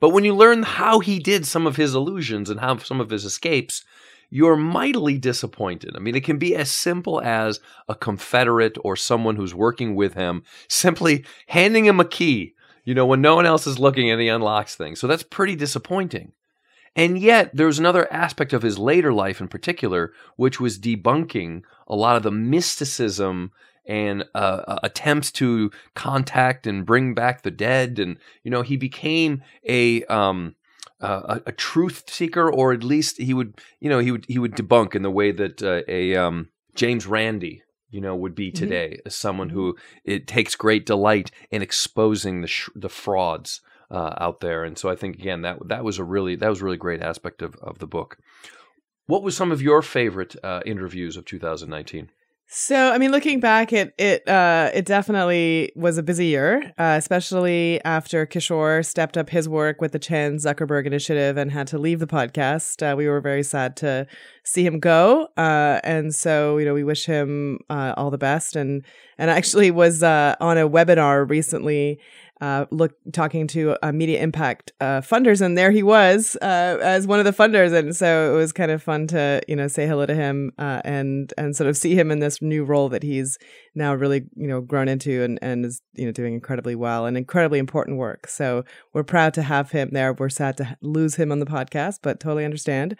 but 0.00 0.10
when 0.10 0.24
you 0.24 0.34
learn 0.34 0.62
how 0.62 1.00
he 1.00 1.18
did 1.18 1.46
some 1.46 1.66
of 1.66 1.76
his 1.76 1.94
illusions 1.94 2.50
and 2.50 2.60
how 2.60 2.76
some 2.76 3.00
of 3.00 3.10
his 3.10 3.24
escapes 3.24 3.84
you're 4.30 4.56
mightily 4.56 5.18
disappointed. 5.18 5.94
I 5.96 6.00
mean, 6.00 6.16
it 6.16 6.24
can 6.24 6.38
be 6.38 6.56
as 6.56 6.70
simple 6.70 7.20
as 7.20 7.60
a 7.88 7.94
Confederate 7.94 8.76
or 8.82 8.96
someone 8.96 9.36
who's 9.36 9.54
working 9.54 9.94
with 9.94 10.14
him 10.14 10.42
simply 10.68 11.24
handing 11.48 11.86
him 11.86 12.00
a 12.00 12.04
key, 12.04 12.54
you 12.84 12.94
know, 12.94 13.06
when 13.06 13.20
no 13.20 13.36
one 13.36 13.46
else 13.46 13.66
is 13.66 13.78
looking 13.78 14.10
and 14.10 14.20
he 14.20 14.28
unlocks 14.28 14.74
things. 14.74 15.00
So 15.00 15.06
that's 15.06 15.22
pretty 15.22 15.56
disappointing. 15.56 16.32
And 16.94 17.18
yet, 17.18 17.50
there's 17.52 17.78
another 17.78 18.10
aspect 18.10 18.54
of 18.54 18.62
his 18.62 18.78
later 18.78 19.12
life 19.12 19.40
in 19.40 19.48
particular, 19.48 20.12
which 20.36 20.58
was 20.58 20.78
debunking 20.78 21.62
a 21.86 21.94
lot 21.94 22.16
of 22.16 22.22
the 22.22 22.30
mysticism 22.30 23.52
and 23.88 24.24
uh, 24.34 24.62
uh 24.66 24.78
attempts 24.82 25.30
to 25.30 25.70
contact 25.94 26.66
and 26.66 26.86
bring 26.86 27.14
back 27.14 27.42
the 27.42 27.50
dead. 27.50 27.98
And, 27.98 28.16
you 28.42 28.50
know, 28.50 28.62
he 28.62 28.76
became 28.76 29.42
a. 29.68 30.04
Um, 30.04 30.56
uh, 31.00 31.40
a, 31.46 31.50
a, 31.50 31.52
truth 31.52 32.08
seeker, 32.08 32.50
or 32.50 32.72
at 32.72 32.82
least 32.82 33.18
he 33.18 33.34
would, 33.34 33.60
you 33.80 33.90
know, 33.90 33.98
he 33.98 34.10
would 34.10 34.24
he 34.28 34.38
would 34.38 34.52
debunk 34.52 34.94
in 34.94 35.02
the 35.02 35.10
way 35.10 35.30
that 35.30 35.62
uh, 35.62 35.82
a 35.88 36.16
um, 36.16 36.48
James 36.74 37.06
Randi, 37.06 37.62
you 37.90 38.00
know, 38.00 38.16
would 38.16 38.34
be 38.34 38.48
mm-hmm. 38.48 38.64
today, 38.64 38.88
mm-hmm. 38.92 39.06
as 39.06 39.14
someone 39.14 39.50
who 39.50 39.76
it 40.04 40.26
takes 40.26 40.54
great 40.54 40.86
delight 40.86 41.30
in 41.50 41.62
exposing 41.62 42.40
the 42.40 42.48
sh- 42.48 42.70
the 42.74 42.88
frauds 42.88 43.60
uh, 43.90 44.14
out 44.18 44.40
there. 44.40 44.64
And 44.64 44.78
so 44.78 44.88
I 44.88 44.96
think 44.96 45.16
again 45.16 45.42
that 45.42 45.58
that 45.68 45.84
was 45.84 45.98
a 45.98 46.04
really 46.04 46.36
that 46.36 46.48
was 46.48 46.62
a 46.62 46.64
really 46.64 46.76
great 46.76 47.02
aspect 47.02 47.42
of 47.42 47.56
of 47.56 47.78
the 47.78 47.86
book. 47.86 48.18
What 49.06 49.22
was 49.22 49.36
some 49.36 49.52
of 49.52 49.62
your 49.62 49.82
favorite 49.82 50.34
uh, 50.42 50.62
interviews 50.66 51.16
of 51.16 51.24
2019? 51.26 52.10
So, 52.48 52.92
I 52.92 52.98
mean, 52.98 53.10
looking 53.10 53.40
back, 53.40 53.72
it 53.72 53.92
it 53.98 54.26
uh, 54.28 54.70
it 54.72 54.84
definitely 54.84 55.72
was 55.74 55.98
a 55.98 56.02
busy 56.02 56.26
year, 56.26 56.72
uh, 56.78 56.94
especially 56.96 57.82
after 57.84 58.24
Kishore 58.24 58.86
stepped 58.86 59.16
up 59.16 59.30
his 59.30 59.48
work 59.48 59.80
with 59.80 59.90
the 59.90 59.98
Chan 59.98 60.36
Zuckerberg 60.36 60.86
Initiative 60.86 61.36
and 61.36 61.50
had 61.50 61.66
to 61.68 61.78
leave 61.78 61.98
the 61.98 62.06
podcast. 62.06 62.82
Uh, 62.82 62.94
we 62.94 63.08
were 63.08 63.20
very 63.20 63.42
sad 63.42 63.76
to 63.78 64.06
see 64.44 64.64
him 64.64 64.78
go, 64.78 65.26
uh, 65.36 65.80
and 65.82 66.14
so 66.14 66.56
you 66.58 66.64
know 66.64 66.72
we 66.74 66.84
wish 66.84 67.04
him 67.04 67.58
uh, 67.68 67.94
all 67.96 68.10
the 68.10 68.18
best. 68.18 68.54
And 68.54 68.84
and 69.18 69.28
actually 69.28 69.72
was 69.72 70.04
uh, 70.04 70.36
on 70.40 70.56
a 70.56 70.68
webinar 70.68 71.28
recently 71.28 71.98
uh, 72.40 72.66
look 72.70 72.92
talking 73.12 73.46
to 73.46 73.76
uh, 73.82 73.92
media 73.92 74.20
impact 74.20 74.72
uh, 74.80 75.00
funders, 75.00 75.40
and 75.40 75.56
there 75.56 75.70
he 75.70 75.82
was 75.82 76.36
uh, 76.42 76.78
as 76.82 77.06
one 77.06 77.18
of 77.18 77.24
the 77.24 77.32
funders, 77.32 77.72
and 77.72 77.96
so 77.96 78.34
it 78.34 78.36
was 78.36 78.52
kind 78.52 78.70
of 78.70 78.82
fun 78.82 79.06
to 79.06 79.40
you 79.48 79.56
know 79.56 79.68
say 79.68 79.86
hello 79.86 80.04
to 80.04 80.14
him 80.14 80.52
uh, 80.58 80.80
and 80.84 81.32
and 81.38 81.56
sort 81.56 81.68
of 81.68 81.76
see 81.76 81.94
him 81.94 82.10
in 82.10 82.18
this 82.18 82.42
new 82.42 82.64
role 82.64 82.88
that 82.88 83.02
he's 83.02 83.38
now 83.74 83.94
really 83.94 84.24
you 84.36 84.46
know 84.46 84.60
grown 84.60 84.88
into 84.88 85.22
and 85.22 85.38
and 85.40 85.64
is 85.64 85.80
you 85.94 86.04
know 86.04 86.12
doing 86.12 86.34
incredibly 86.34 86.74
well 86.74 87.06
and 87.06 87.16
incredibly 87.16 87.58
important 87.58 87.96
work. 87.96 88.26
So 88.26 88.64
we're 88.92 89.04
proud 89.04 89.32
to 89.34 89.42
have 89.42 89.70
him 89.70 89.90
there. 89.92 90.12
We're 90.12 90.28
sad 90.28 90.56
to 90.58 90.76
lose 90.82 91.14
him 91.14 91.32
on 91.32 91.40
the 91.40 91.46
podcast, 91.46 92.00
but 92.02 92.20
totally 92.20 92.44
understand. 92.44 92.96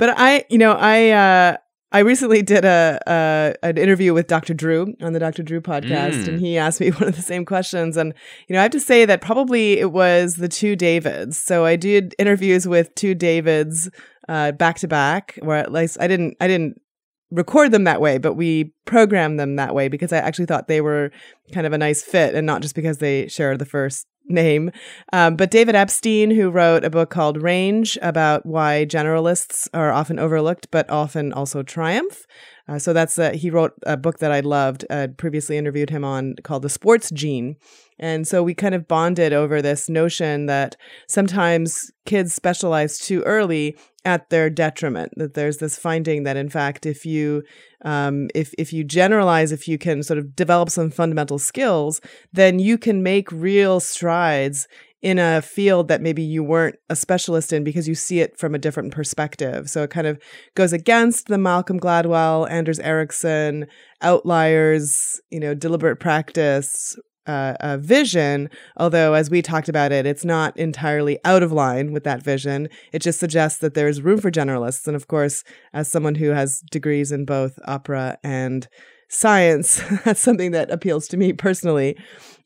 But 0.00 0.14
I, 0.16 0.44
you 0.48 0.56
know, 0.56 0.72
I 0.72 1.10
uh, 1.10 1.56
I 1.92 2.00
recently 2.00 2.42
did 2.42 2.64
a, 2.64 3.00
a, 3.06 3.54
an 3.64 3.76
interview 3.76 4.14
with 4.14 4.28
Dr. 4.28 4.54
Drew 4.54 4.94
on 5.02 5.12
the 5.12 5.18
Dr. 5.18 5.42
Drew 5.42 5.60
podcast, 5.60 6.24
mm. 6.24 6.28
and 6.28 6.40
he 6.40 6.56
asked 6.56 6.80
me 6.80 6.90
one 6.90 7.08
of 7.08 7.16
the 7.16 7.22
same 7.22 7.44
questions. 7.44 7.96
And 7.96 8.14
you 8.46 8.54
know, 8.54 8.60
I 8.60 8.62
have 8.62 8.72
to 8.72 8.80
say 8.80 9.04
that 9.04 9.20
probably 9.20 9.78
it 9.78 9.90
was 9.92 10.36
the 10.36 10.48
two 10.48 10.76
Davids. 10.76 11.40
So 11.40 11.64
I 11.64 11.76
did 11.76 12.14
interviews 12.18 12.68
with 12.68 12.94
two 12.94 13.14
Davids 13.14 13.90
uh, 14.28 14.52
back 14.52 14.78
to 14.78 14.88
back, 14.88 15.38
where 15.42 15.56
at 15.56 15.72
least 15.72 15.96
I 16.00 16.06
didn't 16.06 16.36
I 16.40 16.46
didn't 16.46 16.80
record 17.32 17.72
them 17.72 17.84
that 17.84 18.00
way, 18.00 18.18
but 18.18 18.34
we 18.34 18.72
programmed 18.84 19.38
them 19.40 19.56
that 19.56 19.74
way 19.74 19.88
because 19.88 20.12
I 20.12 20.18
actually 20.18 20.46
thought 20.46 20.68
they 20.68 20.80
were 20.80 21.10
kind 21.52 21.66
of 21.66 21.72
a 21.72 21.78
nice 21.78 22.02
fit, 22.02 22.36
and 22.36 22.46
not 22.46 22.62
just 22.62 22.76
because 22.76 22.98
they 22.98 23.26
share 23.26 23.56
the 23.56 23.66
first 23.66 24.06
name. 24.30 24.70
Um, 25.12 25.36
but 25.36 25.50
David 25.50 25.74
Epstein, 25.74 26.30
who 26.30 26.50
wrote 26.50 26.84
a 26.84 26.90
book 26.90 27.10
called 27.10 27.42
Range 27.42 27.98
about 28.00 28.46
why 28.46 28.86
generalists 28.88 29.68
are 29.74 29.92
often 29.92 30.18
overlooked, 30.18 30.70
but 30.70 30.88
often 30.88 31.32
also 31.32 31.62
triumph. 31.62 32.26
Uh, 32.70 32.78
so 32.78 32.92
that's 32.92 33.18
a, 33.18 33.32
he 33.32 33.50
wrote 33.50 33.74
a 33.84 33.96
book 33.96 34.20
that 34.20 34.30
I 34.30 34.40
loved. 34.40 34.84
Uh, 34.88 35.08
previously 35.16 35.58
interviewed 35.58 35.90
him 35.90 36.04
on 36.04 36.36
called 36.44 36.62
The 36.62 36.68
Sports 36.68 37.10
Gene. 37.10 37.56
And 37.98 38.26
so 38.28 38.44
we 38.44 38.54
kind 38.54 38.74
of 38.76 38.86
bonded 38.86 39.32
over 39.32 39.60
this 39.60 39.88
notion 39.88 40.46
that 40.46 40.76
sometimes 41.08 41.90
kids 42.06 42.32
specialize 42.32 42.98
too 42.98 43.22
early 43.22 43.76
at 44.04 44.30
their 44.30 44.48
detriment. 44.48 45.12
That 45.16 45.34
there's 45.34 45.58
this 45.58 45.76
finding 45.76 46.22
that 46.22 46.36
in 46.36 46.48
fact, 46.48 46.86
if 46.86 47.04
you 47.04 47.42
um, 47.84 48.28
if 48.34 48.54
if 48.56 48.72
you 48.72 48.84
generalize, 48.84 49.52
if 49.52 49.66
you 49.66 49.76
can 49.76 50.02
sort 50.02 50.18
of 50.18 50.36
develop 50.36 50.70
some 50.70 50.90
fundamental 50.90 51.38
skills, 51.38 52.00
then 52.32 52.58
you 52.60 52.78
can 52.78 53.02
make 53.02 53.32
real 53.32 53.80
strides 53.80 54.68
in 55.02 55.18
a 55.18 55.40
field 55.40 55.88
that 55.88 56.02
maybe 56.02 56.22
you 56.22 56.42
weren't 56.44 56.76
a 56.90 56.96
specialist 56.96 57.52
in 57.52 57.64
because 57.64 57.88
you 57.88 57.94
see 57.94 58.20
it 58.20 58.38
from 58.38 58.54
a 58.54 58.58
different 58.58 58.92
perspective. 58.92 59.70
So 59.70 59.82
it 59.82 59.90
kind 59.90 60.06
of 60.06 60.20
goes 60.54 60.72
against 60.72 61.28
the 61.28 61.38
Malcolm 61.38 61.80
Gladwell, 61.80 62.50
Anders 62.50 62.78
Ericsson, 62.80 63.66
outliers, 64.02 65.20
you 65.30 65.40
know, 65.40 65.54
deliberate 65.54 66.00
practice, 66.00 66.96
uh, 67.26 67.54
uh, 67.60 67.76
vision, 67.76 68.50
although 68.76 69.14
as 69.14 69.30
we 69.30 69.40
talked 69.40 69.68
about 69.68 69.92
it, 69.92 70.06
it's 70.06 70.24
not 70.24 70.56
entirely 70.56 71.18
out 71.24 71.42
of 71.42 71.52
line 71.52 71.92
with 71.92 72.02
that 72.04 72.22
vision. 72.22 72.68
It 72.92 73.02
just 73.02 73.20
suggests 73.20 73.60
that 73.60 73.74
there's 73.74 74.02
room 74.02 74.20
for 74.20 74.30
generalists. 74.30 74.86
And 74.86 74.96
of 74.96 75.06
course, 75.06 75.44
as 75.72 75.90
someone 75.90 76.16
who 76.16 76.30
has 76.30 76.60
degrees 76.70 77.12
in 77.12 77.24
both 77.24 77.58
opera 77.66 78.18
and 78.24 78.66
science, 79.08 79.82
that's 80.04 80.20
something 80.20 80.50
that 80.52 80.70
appeals 80.70 81.06
to 81.08 81.16
me 81.16 81.32
personally. 81.32 81.96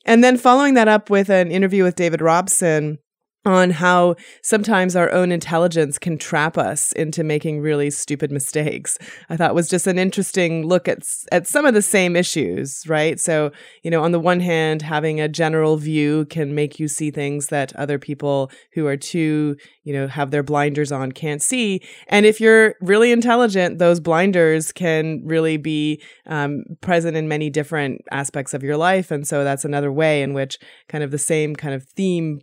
And 0.05 0.23
then 0.23 0.37
following 0.37 0.75
that 0.75 0.87
up 0.87 1.09
with 1.09 1.29
an 1.29 1.51
interview 1.51 1.83
with 1.83 1.95
David 1.95 2.21
Robson 2.21 2.99
on 3.45 3.69
how 3.69 4.15
sometimes 4.41 4.95
our 4.95 5.11
own 5.11 5.31
intelligence 5.31 5.99
can 5.99 6.17
trap 6.17 6.57
us 6.57 6.91
into 6.93 7.23
making 7.23 7.59
really 7.59 7.91
stupid 7.91 8.31
mistakes. 8.31 8.97
I 9.29 9.37
thought 9.37 9.53
was 9.53 9.69
just 9.69 9.85
an 9.87 9.99
interesting 9.99 10.67
look 10.67 10.87
at 10.87 10.99
at 11.31 11.47
some 11.47 11.65
of 11.65 11.73
the 11.73 11.81
same 11.81 12.15
issues, 12.15 12.83
right? 12.87 13.19
So, 13.19 13.51
you 13.83 13.91
know, 13.91 14.03
on 14.03 14.11
the 14.11 14.19
one 14.19 14.39
hand, 14.39 14.81
having 14.81 15.19
a 15.21 15.27
general 15.27 15.77
view 15.77 16.25
can 16.25 16.55
make 16.55 16.79
you 16.79 16.87
see 16.87 17.11
things 17.11 17.47
that 17.47 17.75
other 17.75 17.99
people 17.99 18.51
who 18.73 18.87
are 18.87 18.97
too, 18.97 19.55
you 19.83 19.93
know, 19.93 20.07
have 20.07 20.31
their 20.31 20.43
blinders 20.43 20.91
on 20.91 21.11
can't 21.11 21.41
see. 21.41 21.81
And 22.07 22.25
if 22.25 22.41
you're 22.41 22.75
really 22.81 23.11
intelligent, 23.11 23.77
those 23.77 23.99
blinders 23.99 24.71
can 24.71 25.21
really 25.23 25.57
be 25.57 26.01
um, 26.25 26.63
present 26.81 27.15
in 27.15 27.27
many 27.27 27.49
different 27.49 28.01
aspects 28.11 28.53
of 28.53 28.63
your 28.63 28.77
life. 28.77 29.11
And 29.11 29.27
so 29.27 29.43
that's 29.43 29.65
another 29.65 29.91
way 29.91 30.23
in 30.23 30.33
which 30.33 30.57
kind 30.89 31.03
of 31.03 31.11
the 31.11 31.17
same 31.17 31.55
kind 31.55 31.75
of 31.75 31.83
theme 31.95 32.41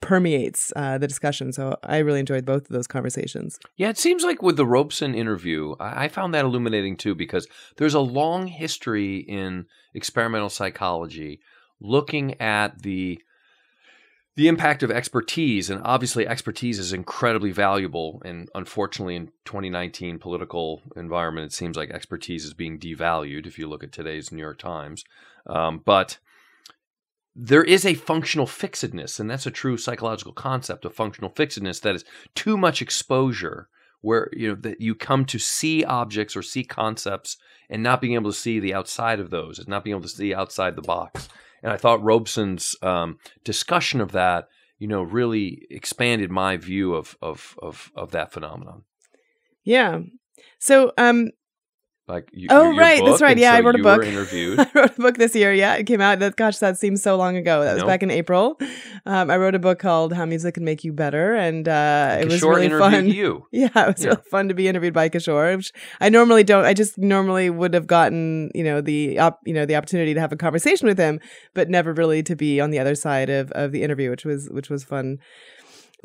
permeates 0.00 0.72
uh, 0.76 0.98
the 0.98 1.08
discussion. 1.08 1.52
So 1.52 1.76
I 1.82 1.98
really 1.98 2.20
enjoyed 2.20 2.44
both 2.44 2.62
of 2.62 2.68
those 2.68 2.86
conversations. 2.86 3.58
Yeah, 3.76 3.88
it 3.88 3.98
seems 3.98 4.24
like 4.24 4.42
with 4.42 4.56
the 4.56 4.66
Robson 4.66 5.14
interview, 5.14 5.74
I 5.80 6.08
found 6.08 6.34
that 6.34 6.44
illuminating 6.44 6.96
too 6.96 7.14
because 7.14 7.46
there's 7.76 7.94
a 7.94 8.00
long 8.00 8.46
history 8.46 9.18
in 9.18 9.66
experimental 9.94 10.50
psychology 10.50 11.40
looking 11.80 12.40
at 12.40 12.82
the 12.82 13.20
the 14.36 14.48
impact 14.48 14.82
of 14.82 14.90
expertise 14.90 15.70
and 15.70 15.80
obviously 15.82 16.28
expertise 16.28 16.78
is 16.78 16.92
incredibly 16.92 17.50
valuable 17.50 18.20
and 18.24 18.50
unfortunately 18.54 19.16
in 19.16 19.28
2019 19.46 20.18
political 20.18 20.82
environment 20.94 21.46
it 21.46 21.54
seems 21.54 21.76
like 21.76 21.90
expertise 21.90 22.44
is 22.44 22.52
being 22.54 22.78
devalued 22.78 23.46
if 23.46 23.58
you 23.58 23.66
look 23.66 23.82
at 23.82 23.92
today's 23.92 24.30
new 24.30 24.42
york 24.42 24.58
times 24.58 25.04
um, 25.46 25.80
but 25.84 26.18
there 27.38 27.64
is 27.64 27.84
a 27.84 27.94
functional 27.94 28.46
fixedness, 28.46 29.20
and 29.20 29.30
that's 29.30 29.46
a 29.46 29.50
true 29.50 29.76
psychological 29.76 30.32
concept 30.32 30.86
of 30.86 30.94
functional 30.94 31.30
fixedness 31.30 31.80
that 31.80 31.94
is 31.94 32.04
too 32.34 32.56
much 32.56 32.80
exposure 32.80 33.68
where 34.00 34.30
you 34.32 34.48
know 34.48 34.54
that 34.54 34.80
you 34.80 34.94
come 34.94 35.24
to 35.26 35.38
see 35.38 35.84
objects 35.84 36.34
or 36.34 36.42
see 36.42 36.64
concepts 36.64 37.36
and 37.68 37.82
not 37.82 38.00
being 38.00 38.14
able 38.14 38.30
to 38.30 38.36
see 38.36 38.58
the 38.58 38.72
outside 38.72 39.20
of 39.20 39.30
those 39.30 39.58
and 39.58 39.68
not 39.68 39.84
being 39.84 39.94
able 39.94 40.02
to 40.02 40.08
see 40.08 40.34
outside 40.34 40.76
the 40.76 40.82
box. 40.82 41.28
And 41.62 41.72
I 41.72 41.76
thought 41.76 42.02
Robson's 42.02 42.74
um, 42.82 43.18
discussion 43.44 44.00
of 44.00 44.12
that, 44.12 44.48
you 44.78 44.86
know, 44.86 45.02
really 45.02 45.66
expanded 45.70 46.30
my 46.30 46.56
view 46.56 46.94
of 46.94 47.18
of 47.20 47.54
of, 47.60 47.92
of 47.94 48.12
that 48.12 48.32
phenomenon. 48.32 48.84
Yeah. 49.62 50.00
So 50.58 50.92
um, 50.96 51.30
like 52.08 52.30
you, 52.32 52.46
oh 52.50 52.70
your, 52.70 52.80
right, 52.80 53.04
that's 53.04 53.20
right. 53.20 53.36
Yeah, 53.36 53.50
so 53.52 53.56
I 53.56 53.60
wrote 53.62 53.80
a 53.80 53.82
book. 53.82 54.04
Interviewed. 54.04 54.60
I 54.60 54.66
wrote 54.74 54.96
a 54.96 55.00
book 55.02 55.16
this 55.18 55.34
year. 55.34 55.52
Yeah, 55.52 55.74
it 55.74 55.84
came 55.86 56.00
out. 56.00 56.20
That 56.20 56.36
gosh, 56.36 56.58
that 56.58 56.78
seems 56.78 57.02
so 57.02 57.16
long 57.16 57.36
ago. 57.36 57.64
That 57.64 57.74
was 57.74 57.80
Nope. 57.82 57.88
back 57.88 58.02
in 58.04 58.10
April. 58.12 58.58
Um, 59.06 59.28
I 59.30 59.36
wrote 59.36 59.56
a 59.56 59.58
book 59.58 59.80
called 59.80 60.12
"How 60.12 60.24
Music 60.24 60.54
Can 60.54 60.64
Make 60.64 60.84
You 60.84 60.92
Better," 60.92 61.34
and 61.34 61.66
uh, 61.68 62.18
it 62.20 62.26
was 62.28 62.42
really 62.42 62.68
fun. 62.68 63.08
you. 63.08 63.46
Yeah, 63.52 63.68
it 63.74 63.96
was 63.96 64.02
Yeah. 64.04 64.10
really 64.10 64.22
fun 64.30 64.48
to 64.48 64.54
be 64.54 64.68
interviewed 64.68 64.94
by 64.94 65.08
Kishore. 65.08 65.56
Which 65.56 65.72
I 66.00 66.08
normally 66.08 66.44
don't. 66.44 66.64
I 66.64 66.74
just 66.74 66.96
normally 66.96 67.50
would 67.50 67.74
have 67.74 67.86
gotten, 67.88 68.50
you 68.54 68.62
know, 68.62 68.80
the 68.80 69.18
op, 69.18 69.40
you 69.44 69.52
know, 69.54 69.66
the 69.66 69.74
opportunity 69.74 70.14
to 70.14 70.20
have 70.20 70.30
a 70.32 70.36
conversation 70.36 70.86
with 70.86 70.98
him, 70.98 71.18
but 71.54 71.68
never 71.68 71.92
really 71.92 72.22
to 72.22 72.36
be 72.36 72.60
on 72.60 72.70
the 72.70 72.78
other 72.78 72.94
side 72.94 73.30
of 73.30 73.50
of 73.52 73.72
the 73.72 73.82
interview, 73.82 74.10
which 74.10 74.24
was 74.24 74.48
which 74.50 74.70
was 74.70 74.84
fun. 74.84 75.18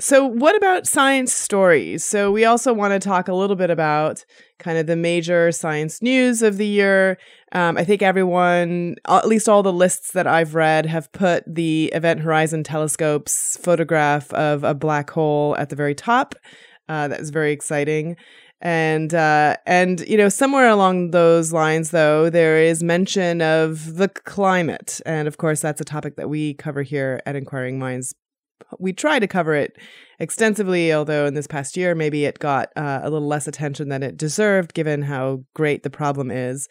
So, 0.01 0.25
what 0.25 0.55
about 0.55 0.87
science 0.87 1.31
stories? 1.31 2.03
So, 2.03 2.31
we 2.31 2.43
also 2.43 2.73
want 2.73 2.91
to 2.91 2.99
talk 2.99 3.27
a 3.27 3.35
little 3.35 3.55
bit 3.55 3.69
about 3.69 4.25
kind 4.57 4.79
of 4.79 4.87
the 4.87 4.95
major 4.95 5.51
science 5.51 6.01
news 6.01 6.41
of 6.41 6.57
the 6.57 6.65
year. 6.65 7.19
Um, 7.51 7.77
I 7.77 7.83
think 7.83 8.01
everyone, 8.01 8.95
at 9.07 9.27
least 9.27 9.47
all 9.47 9.61
the 9.61 9.71
lists 9.71 10.13
that 10.13 10.25
I've 10.25 10.55
read, 10.55 10.87
have 10.87 11.11
put 11.11 11.43
the 11.45 11.91
Event 11.93 12.21
Horizon 12.21 12.63
Telescope's 12.63 13.57
photograph 13.57 14.33
of 14.33 14.63
a 14.63 14.73
black 14.73 15.11
hole 15.11 15.55
at 15.59 15.69
the 15.69 15.75
very 15.75 15.93
top. 15.93 16.33
Uh, 16.89 17.07
that 17.07 17.19
was 17.19 17.29
very 17.29 17.51
exciting. 17.51 18.17
And 18.59 19.13
uh, 19.13 19.57
and 19.67 19.99
you 20.01 20.17
know 20.17 20.29
somewhere 20.29 20.69
along 20.69 21.11
those 21.11 21.53
lines, 21.53 21.91
though, 21.91 22.27
there 22.31 22.57
is 22.57 22.81
mention 22.81 23.43
of 23.43 23.97
the 23.97 24.07
climate, 24.07 24.99
and 25.05 25.27
of 25.27 25.37
course 25.37 25.61
that's 25.61 25.81
a 25.81 25.85
topic 25.85 26.15
that 26.15 26.27
we 26.27 26.55
cover 26.55 26.81
here 26.81 27.21
at 27.27 27.35
Inquiring 27.35 27.77
Minds 27.77 28.15
we 28.79 28.93
try 28.93 29.19
to 29.19 29.27
cover 29.27 29.53
it 29.53 29.77
extensively, 30.19 30.93
although 30.93 31.25
in 31.25 31.33
this 31.33 31.47
past 31.47 31.75
year, 31.75 31.95
maybe 31.95 32.25
it 32.25 32.39
got 32.39 32.69
uh, 32.75 32.99
a 33.01 33.09
little 33.09 33.27
less 33.27 33.47
attention 33.47 33.89
than 33.89 34.03
it 34.03 34.17
deserved, 34.17 34.73
given 34.73 35.01
how 35.01 35.43
great 35.55 35.83
the 35.83 35.89
problem 35.89 36.29
is. 36.29 36.69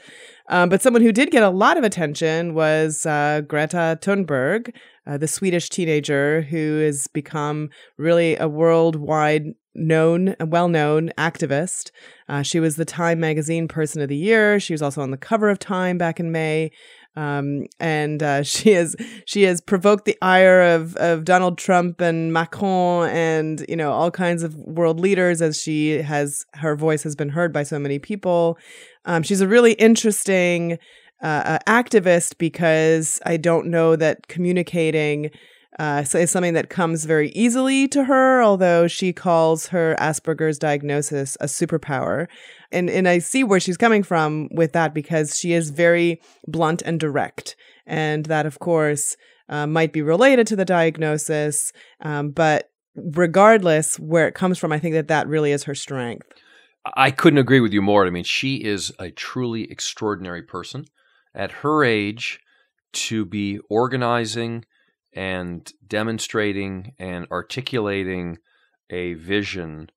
Um, 0.49 0.69
but 0.69 0.83
someone 0.83 1.03
who 1.03 1.13
did 1.13 1.31
get 1.31 1.43
a 1.43 1.51
lot 1.51 1.77
of 1.77 1.85
attention 1.85 2.55
was 2.55 3.05
uh, 3.07 3.43
Greta 3.47 3.99
Thunberg, 4.01 4.73
uh, 5.07 5.17
the 5.17 5.29
Swedish 5.29 5.69
teenager 5.69 6.43
who 6.43 6.79
has 6.79 7.09
become 7.09 7.71
really 7.99 8.37
a 8.37 8.49
worldwide 8.49 9.47
known, 9.75 10.37
well 10.41 10.69
known 10.69 11.11
activist. 11.19 11.91
Uh, 12.29 12.43
she 12.43 12.61
was 12.61 12.77
the 12.77 12.85
Time 12.85 13.19
Magazine 13.21 13.69
Person 13.69 14.03
of 14.03 14.09
the 14.09 14.17
Year. 14.17 14.61
She 14.61 14.75
was 14.75 14.83
also 14.83 15.03
on 15.03 15.11
the 15.11 15.17
cover 15.17 15.49
of 15.49 15.59
Time 15.59 15.99
back 15.99 16.21
in 16.21 16.31
May 16.31 16.71
um, 17.17 17.67
and 17.79 18.23
uh, 18.23 18.43
she 18.45 18.73
has 18.73 18.97
she 19.27 19.43
has 19.43 19.61
provoked 19.61 20.05
the 20.05 20.17
ire 20.23 20.63
of 20.63 20.97
of 20.97 21.25
Donald 21.25 21.59
Trump 21.59 22.01
and 22.01 22.33
Macron 22.33 23.09
and 23.11 23.65
you 23.69 23.77
know 23.77 23.93
all 23.93 24.11
kinds 24.11 24.43
of 24.43 24.55
world 24.57 25.01
leaders 25.01 25.43
as 25.43 25.61
she 25.61 26.03
has 26.03 26.45
her 26.55 26.77
voice 26.77 27.03
has 27.03 27.17
been 27.17 27.31
heard 27.31 27.53
by 27.53 27.63
so 27.63 27.79
many 27.79 27.99
people. 27.99 28.59
Um, 29.05 29.23
she's 29.23 29.41
a 29.41 29.49
really 29.49 29.73
interesting 29.73 30.79
uh, 31.23 31.27
uh, 31.27 31.59
activist 31.67 32.39
because 32.39 33.21
I 33.27 33.37
don't 33.37 33.67
know 33.67 33.97
that 33.97 34.29
communicating. 34.29 35.31
Uh, 35.79 36.03
so 36.03 36.19
is 36.19 36.31
something 36.31 36.55
that 36.55 36.69
comes 36.69 37.05
very 37.05 37.31
easily 37.31 37.87
to 37.89 38.05
her, 38.05 38.43
although 38.43 38.89
she 38.89 39.13
calls 39.13 39.69
her 39.69 39.97
Asperger's 39.99 40.59
diagnosis 40.59 41.37
a 41.41 41.47
superpower. 41.47 42.27
And, 42.73 42.91
and 42.91 43.09
I 43.09 43.19
see 43.19 43.45
where 43.45 43.61
she's 43.61 43.77
coming 43.77 44.03
from 44.03 44.49
with 44.53 44.73
that 44.73 44.93
because 44.93 45.39
she 45.39 45.53
is 45.53 45.71
very 45.71 46.21
blunt 46.47 46.83
and 46.83 46.99
direct. 46.99 47.57
And 47.87 48.27
that, 48.27 48.47
of 48.47 48.59
course, 48.59 49.17
uh, 49.49 49.67
might 49.67 49.93
be 49.93 50.03
related 50.03 50.47
to 50.49 50.57
the 50.57 50.65
diagnosis. 50.65 51.73
Um, 52.01 52.31
but 52.31 52.71
regardless 52.95 53.99
where 53.99 54.27
it 54.27 54.35
comes 54.35 54.59
from, 54.59 54.73
I 54.73 54.79
think 54.79 54.95
that 54.95 55.09
that 55.09 55.29
really 55.29 55.53
is 55.53 55.65
her 55.65 55.75
strength. 55.75 56.27
I 56.97 57.11
couldn't 57.11 57.39
agree 57.39 57.61
with 57.61 57.73
you 57.73 57.83
more. 57.83 58.07
I 58.07 58.11
mean, 58.11 58.25
she 58.25 58.57
is 58.57 58.93
a 58.99 59.11
truly 59.11 59.71
extraordinary 59.71 60.43
person. 60.43 60.87
At 61.35 61.53
her 61.53 61.85
age, 61.85 62.41
to 62.93 63.25
be 63.25 63.61
organizing 63.69 64.65
and 65.13 65.73
demonstrating 65.87 66.95
and 66.99 67.27
articulating 67.31 68.39
a 68.91 69.15
vision 69.15 69.91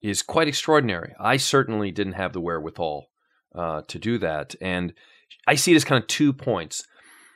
is 0.00 0.22
quite 0.22 0.48
extraordinary. 0.48 1.14
I 1.18 1.36
certainly 1.36 1.90
didn't 1.90 2.14
have 2.14 2.32
the 2.32 2.40
wherewithal 2.40 3.08
uh, 3.54 3.82
to 3.88 3.98
do 3.98 4.18
that. 4.18 4.54
And 4.60 4.94
I 5.46 5.54
see 5.54 5.72
it 5.72 5.76
as 5.76 5.84
kind 5.84 6.00
of 6.00 6.06
two 6.06 6.32
points. 6.32 6.86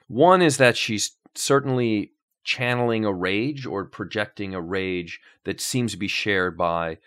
One 0.06 0.42
is 0.42 0.58
that 0.58 0.76
she's 0.76 1.16
certainly 1.34 2.12
channeling 2.44 3.04
a 3.04 3.12
rage 3.12 3.66
or 3.66 3.84
projecting 3.84 4.54
a 4.54 4.60
rage 4.60 5.20
that 5.44 5.60
seems 5.60 5.92
to 5.92 5.98
be 5.98 6.08
shared 6.08 6.56
by 6.56 6.98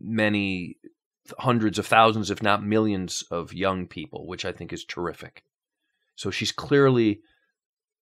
many 0.00 0.76
hundreds 1.38 1.78
of 1.78 1.86
thousands, 1.86 2.30
if 2.30 2.42
not 2.42 2.64
millions, 2.64 3.24
of 3.30 3.52
young 3.52 3.86
people, 3.86 4.26
which 4.26 4.44
I 4.44 4.52
think 4.52 4.72
is 4.72 4.84
terrific. 4.84 5.44
So 6.16 6.30
she's 6.30 6.52
clearly 6.52 7.20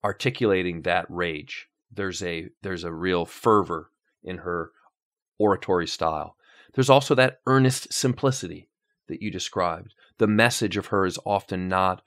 articulating 0.04 0.82
that 0.82 1.06
rage. 1.08 1.68
There's 1.90 2.22
a 2.22 2.48
there's 2.62 2.84
a 2.84 2.92
real 2.92 3.24
fervor 3.24 3.90
in 4.22 4.38
her 4.38 4.70
oratory 5.38 5.86
style. 5.86 6.36
There's 6.74 6.90
also 6.90 7.14
that 7.14 7.40
earnest 7.46 7.92
simplicity 7.92 8.68
that 9.08 9.22
you 9.22 9.30
described. 9.30 9.94
The 10.18 10.26
message 10.26 10.76
of 10.76 10.86
her 10.86 11.04
is 11.04 11.18
often 11.24 11.68
not 11.68 12.02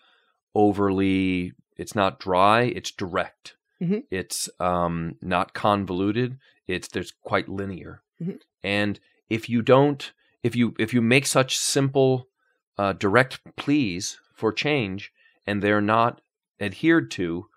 overly 0.53 1.53
it's 1.77 1.95
not 1.95 2.19
dry, 2.19 2.61
it's 2.63 2.91
direct. 2.91 3.55
Mhm. 3.81 4.05
It's 4.09 4.49
um, 4.59 5.17
not 5.21 5.53
convoluted. 5.53 6.37
It's 6.67 6.87
there's 6.87 7.11
quite 7.21 7.49
linear. 7.49 8.01
Mhm. 8.21 8.39
And 8.63 8.99
if 9.29 9.49
you 9.49 9.61
don't 9.61 10.13
if 10.43 10.55
you 10.55 10.73
if 10.79 10.93
you 10.93 11.01
make 11.01 11.25
such 11.25 11.57
simple 11.57 12.29
uh, 12.77 12.93
direct 12.93 13.39
pleas 13.55 14.19
for 14.33 14.51
change 14.51 15.11
and 15.47 15.61
they're 15.61 15.81
not 15.81 16.21
adhered 16.59 17.09
to, 17.11 17.47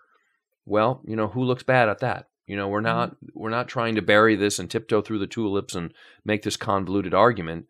well, 0.69 1.03
you 1.07 1.17
know, 1.17 1.29
who 1.29 1.45
looks 1.45 1.63
bad 1.63 1.89
at 1.89 2.01
that? 2.01 2.29
You 2.47 2.57
know, 2.57 2.69
we're 2.69 2.81
not 2.81 3.17
we're 3.35 3.51
not 3.51 3.69
trying 3.69 3.97
to 3.97 4.03
bury 4.03 4.35
this 4.35 4.59
and 4.59 4.71
tiptoe 4.71 5.03
through 5.03 5.19
the 5.19 5.27
tulips 5.27 5.75
and 5.75 5.93
make 6.25 6.43
this 6.43 6.57
convoluted 6.57 7.13
argument. 7.13 7.67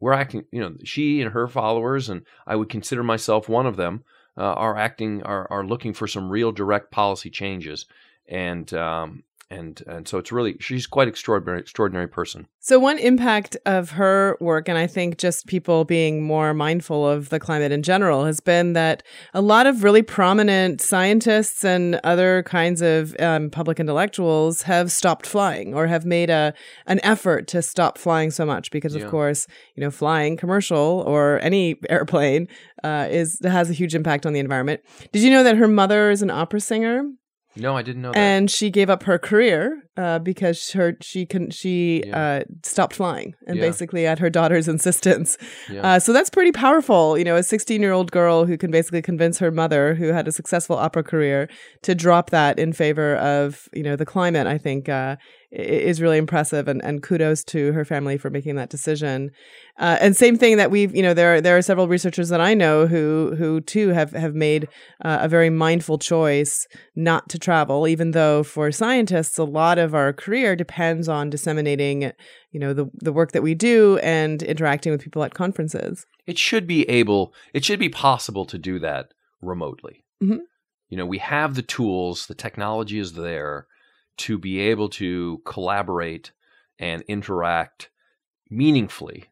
We're 0.00 0.12
acting, 0.12 0.44
you 0.50 0.60
know, 0.60 0.74
she 0.82 1.20
and 1.20 1.32
her 1.32 1.46
followers, 1.46 2.08
and 2.08 2.22
I 2.46 2.56
would 2.56 2.68
consider 2.68 3.02
myself 3.02 3.48
one 3.48 3.66
of 3.66 3.76
them, 3.76 4.04
uh, 4.36 4.42
are 4.42 4.76
acting 4.76 5.22
are 5.22 5.46
are 5.50 5.66
looking 5.66 5.92
for 5.92 6.06
some 6.06 6.30
real 6.30 6.52
direct 6.52 6.90
policy 6.90 7.30
changes. 7.30 7.86
And 8.26 8.72
um, 8.72 9.24
and 9.50 9.82
and 9.86 10.06
so 10.08 10.18
it's 10.18 10.32
really 10.32 10.56
she's 10.60 10.86
quite 10.86 11.08
extraordinary 11.08 11.60
extraordinary 11.60 12.08
person. 12.08 12.46
So 12.60 12.78
one 12.78 12.98
impact 12.98 13.56
of 13.66 13.90
her 13.90 14.38
work, 14.40 14.68
and 14.68 14.78
I 14.78 14.86
think 14.86 15.18
just 15.18 15.46
people 15.46 15.84
being 15.84 16.22
more 16.22 16.54
mindful 16.54 17.06
of 17.06 17.28
the 17.28 17.38
climate 17.38 17.72
in 17.72 17.82
general, 17.82 18.24
has 18.24 18.40
been 18.40 18.72
that 18.72 19.02
a 19.34 19.42
lot 19.42 19.66
of 19.66 19.84
really 19.84 20.00
prominent 20.02 20.80
scientists 20.80 21.62
and 21.64 22.00
other 22.04 22.42
kinds 22.44 22.80
of 22.80 23.14
um, 23.20 23.50
public 23.50 23.78
intellectuals 23.78 24.62
have 24.62 24.90
stopped 24.90 25.26
flying 25.26 25.74
or 25.74 25.86
have 25.86 26.06
made 26.06 26.30
a 26.30 26.54
an 26.86 27.00
effort 27.02 27.46
to 27.48 27.60
stop 27.60 27.98
flying 27.98 28.30
so 28.30 28.46
much 28.46 28.70
because, 28.70 28.94
of 28.94 29.02
Yeah. 29.02 29.08
course, 29.08 29.46
you 29.76 29.82
know, 29.82 29.90
flying 29.90 30.36
commercial 30.38 31.04
or 31.06 31.38
any 31.42 31.76
airplane 31.90 32.48
uh, 32.82 33.08
is 33.10 33.38
has 33.44 33.68
a 33.68 33.74
huge 33.74 33.94
impact 33.94 34.24
on 34.24 34.32
the 34.32 34.40
environment. 34.40 34.80
Did 35.12 35.22
you 35.22 35.30
know 35.30 35.42
that 35.42 35.56
her 35.56 35.68
mother 35.68 36.10
is 36.10 36.22
an 36.22 36.30
opera 36.30 36.60
singer? 36.60 37.04
No, 37.56 37.76
I 37.76 37.82
didn't 37.82 38.02
know 38.02 38.12
that. 38.12 38.18
and 38.18 38.50
she 38.50 38.70
gave 38.70 38.90
up 38.90 39.04
her 39.04 39.18
career 39.18 39.83
uh, 39.96 40.18
because 40.18 40.72
her 40.72 40.96
she 41.00 41.24
can 41.26 41.50
she 41.50 42.02
Yeah. 42.06 42.18
uh, 42.18 42.44
stopped 42.62 42.94
flying 42.96 43.34
and 43.46 43.56
Yeah. 43.58 43.66
basically 43.66 44.06
at 44.06 44.18
her 44.18 44.30
daughter's 44.30 44.68
insistence. 44.74 45.38
Yeah. 45.70 45.82
Uh, 45.94 45.98
so 46.00 46.12
that's 46.12 46.30
pretty 46.30 46.52
powerful, 46.52 47.16
you 47.18 47.24
know, 47.24 47.36
a 47.36 47.42
16 47.42 47.80
year 47.80 47.92
old 47.92 48.10
girl 48.10 48.44
who 48.44 48.56
can 48.58 48.70
basically 48.70 49.02
convince 49.02 49.38
her 49.38 49.50
mother, 49.50 49.94
who 49.94 50.08
had 50.08 50.26
a 50.28 50.32
successful 50.32 50.76
opera 50.76 51.02
career, 51.04 51.48
to 51.82 51.94
drop 51.94 52.30
that 52.30 52.58
in 52.58 52.72
favor 52.72 53.16
of 53.16 53.68
you 53.72 53.82
know 53.82 53.96
the 53.96 54.06
climate. 54.06 54.46
I 54.46 54.58
think 54.58 54.88
uh, 54.88 55.16
is 55.56 56.02
really 56.02 56.18
impressive, 56.18 56.66
and, 56.66 56.82
and 56.82 57.00
kudos 57.02 57.44
to 57.44 57.72
her 57.72 57.84
family 57.84 58.18
for 58.18 58.28
making 58.30 58.56
that 58.56 58.70
decision. 58.70 59.30
Uh, 59.78 59.96
and 60.00 60.16
same 60.16 60.36
thing 60.36 60.56
that 60.56 60.70
we've, 60.70 60.94
you 60.96 61.02
know, 61.02 61.14
there 61.14 61.40
there 61.40 61.56
are 61.56 61.62
several 61.62 61.86
researchers 61.86 62.28
that 62.30 62.40
I 62.40 62.54
know 62.54 62.86
who 62.88 63.34
who 63.38 63.60
too 63.60 63.88
have 63.90 64.10
have 64.12 64.34
made 64.34 64.66
uh, 65.04 65.18
a 65.20 65.28
very 65.28 65.50
mindful 65.50 65.98
choice 65.98 66.66
not 66.96 67.28
to 67.28 67.38
travel, 67.38 67.86
even 67.86 68.10
though 68.12 68.42
for 68.42 68.72
scientists 68.72 69.38
a 69.38 69.44
lot 69.44 69.78
of 69.78 69.83
our 69.92 70.12
career 70.12 70.54
depends 70.54 71.08
on 71.08 71.28
disseminating, 71.30 72.12
you 72.52 72.60
know, 72.60 72.72
the 72.72 72.86
the 72.94 73.12
work 73.12 73.32
that 73.32 73.42
we 73.42 73.54
do 73.54 73.98
and 73.98 74.40
interacting 74.44 74.92
with 74.92 75.02
people 75.02 75.24
at 75.24 75.34
conferences. 75.34 76.06
it 76.26 76.38
should 76.38 76.66
be 76.66 76.88
able 76.88 77.34
it 77.52 77.64
should 77.64 77.80
be 77.80 77.90
possible 77.90 78.46
to 78.46 78.56
do 78.56 78.78
that 78.78 79.12
remotely 79.42 80.04
Mhm. 80.22 80.40
you 80.88 80.96
know 80.96 81.04
we 81.14 81.18
have 81.18 81.54
the 81.54 81.62
tools 81.76 82.26
the 82.28 82.34
technology 82.46 82.98
is 82.98 83.12
there 83.12 83.66
to 84.16 84.38
be 84.38 84.58
able 84.70 84.88
to 84.88 85.42
collaborate 85.44 86.32
and 86.78 87.02
interact 87.08 87.90
meaningfully 88.50 89.24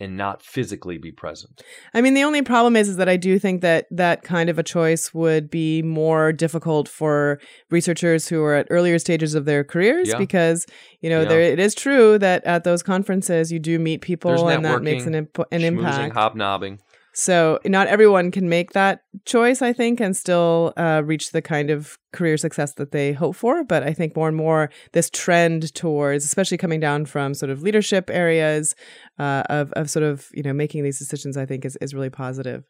and 0.00 0.16
not 0.16 0.42
physically 0.42 0.98
be 0.98 1.12
present 1.12 1.62
I 1.94 2.00
mean, 2.00 2.14
the 2.14 2.22
only 2.24 2.42
problem 2.42 2.76
is, 2.76 2.88
is 2.88 2.96
that 2.96 3.08
I 3.08 3.16
do 3.16 3.38
think 3.38 3.60
that 3.62 3.86
that 3.90 4.22
kind 4.22 4.48
of 4.50 4.58
a 4.58 4.62
choice 4.62 5.12
would 5.12 5.50
be 5.50 5.82
more 5.82 6.32
difficult 6.32 6.88
for 6.88 7.38
researchers 7.70 8.28
who 8.28 8.42
are 8.42 8.54
at 8.54 8.66
earlier 8.70 8.98
stages 8.98 9.34
of 9.34 9.44
their 9.44 9.62
careers 9.64 10.08
Yeah. 10.08 10.18
because, 10.18 10.66
you 11.00 11.10
know, 11.10 11.22
Yeah. 11.22 11.28
there 11.28 11.40
it 11.40 11.58
is 11.58 11.74
true 11.74 12.18
that 12.18 12.44
at 12.44 12.64
those 12.64 12.82
conferences 12.82 13.52
you 13.52 13.58
do 13.58 13.78
meet 13.78 14.00
people 14.00 14.48
and 14.48 14.64
that 14.64 14.82
makes 14.82 15.04
an, 15.06 15.12
networking, 15.12 15.16
imp- 15.16 15.52
an 15.52 15.62
impact. 15.62 16.14
hobnobbing 16.14 16.78
So 17.20 17.58
not 17.66 17.86
everyone 17.86 18.30
can 18.30 18.48
make 18.48 18.72
that 18.72 19.02
choice, 19.26 19.60
I 19.60 19.74
think, 19.74 20.00
and 20.00 20.16
still 20.16 20.72
uh, 20.78 21.02
reach 21.04 21.32
the 21.32 21.42
kind 21.42 21.68
of 21.68 21.98
career 22.14 22.38
success 22.38 22.72
that 22.74 22.92
they 22.92 23.12
hope 23.12 23.36
for. 23.36 23.62
But 23.62 23.82
I 23.82 23.92
think 23.92 24.16
more 24.16 24.26
and 24.26 24.36
more 24.36 24.70
this 24.92 25.10
trend 25.10 25.74
towards, 25.74 26.24
especially 26.24 26.56
coming 26.56 26.80
down 26.80 27.04
from 27.04 27.34
sort 27.34 27.50
of 27.50 27.62
leadership 27.62 28.08
areas 28.10 28.74
uh, 29.18 29.42
of 29.50 29.70
of 29.72 29.90
sort 29.90 30.02
of 30.02 30.28
you 30.32 30.42
know 30.42 30.54
making 30.54 30.82
these 30.82 30.98
decisions, 30.98 31.36
I 31.36 31.44
think 31.44 31.66
is 31.66 31.76
is 31.82 31.92
really 31.92 32.08
positive. 32.08 32.64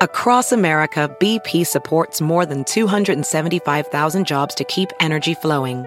Across 0.00 0.52
America, 0.52 1.14
BP 1.20 1.66
supports 1.66 2.22
more 2.22 2.46
than 2.46 2.64
275,000 2.64 4.26
jobs 4.26 4.54
to 4.54 4.64
keep 4.64 4.90
energy 5.00 5.34
flowing. 5.34 5.86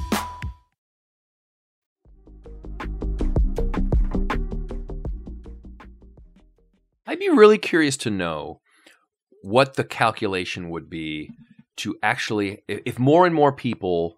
I'd 7.11 7.19
be 7.19 7.29
really 7.29 7.57
curious 7.57 7.97
to 7.97 8.09
know 8.09 8.61
what 9.41 9.73
the 9.75 9.83
calculation 9.83 10.69
would 10.69 10.89
be 10.89 11.31
to 11.77 11.97
actually, 12.01 12.63
if 12.67 12.97
more 12.99 13.25
and 13.25 13.35
more 13.35 13.51
people 13.51 14.17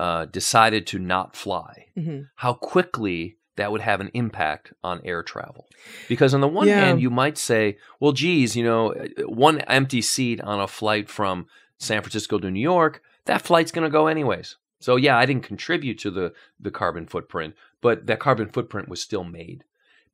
uh, 0.00 0.24
decided 0.26 0.86
to 0.88 0.98
not 0.98 1.36
fly, 1.36 1.86
Mm-hmm. 1.96 2.22
how 2.36 2.54
quickly 2.54 3.36
that 3.56 3.72
would 3.72 3.80
have 3.80 4.00
an 4.00 4.10
impact 4.14 4.72
on 4.84 5.00
air 5.04 5.22
travel. 5.22 5.66
Because 6.08 6.32
on 6.32 6.40
the 6.40 6.46
one 6.48 6.68
Yeah. 6.68 6.78
hand, 6.80 7.00
you 7.02 7.10
might 7.10 7.36
say, 7.36 7.76
well, 7.98 8.12
geez, 8.12 8.54
you 8.56 8.62
know, 8.64 8.94
one 9.26 9.60
empty 9.62 10.00
seat 10.00 10.40
on 10.40 10.60
a 10.60 10.68
flight 10.68 11.08
from 11.08 11.46
San 11.78 12.00
Francisco 12.02 12.38
to 12.38 12.50
New 12.50 12.60
York, 12.60 13.02
that 13.24 13.42
flight's 13.42 13.72
going 13.72 13.84
to 13.84 13.90
go 13.90 14.06
anyways. 14.06 14.56
So 14.80 14.94
yeah, 14.94 15.18
I 15.18 15.26
didn't 15.26 15.42
contribute 15.42 15.98
to 16.00 16.10
the 16.12 16.32
the 16.60 16.70
carbon 16.70 17.06
footprint, 17.06 17.54
but 17.80 18.06
that 18.06 18.20
carbon 18.20 18.48
footprint 18.48 18.88
was 18.88 19.02
still 19.02 19.24
made. 19.24 19.64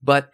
But 0.02 0.30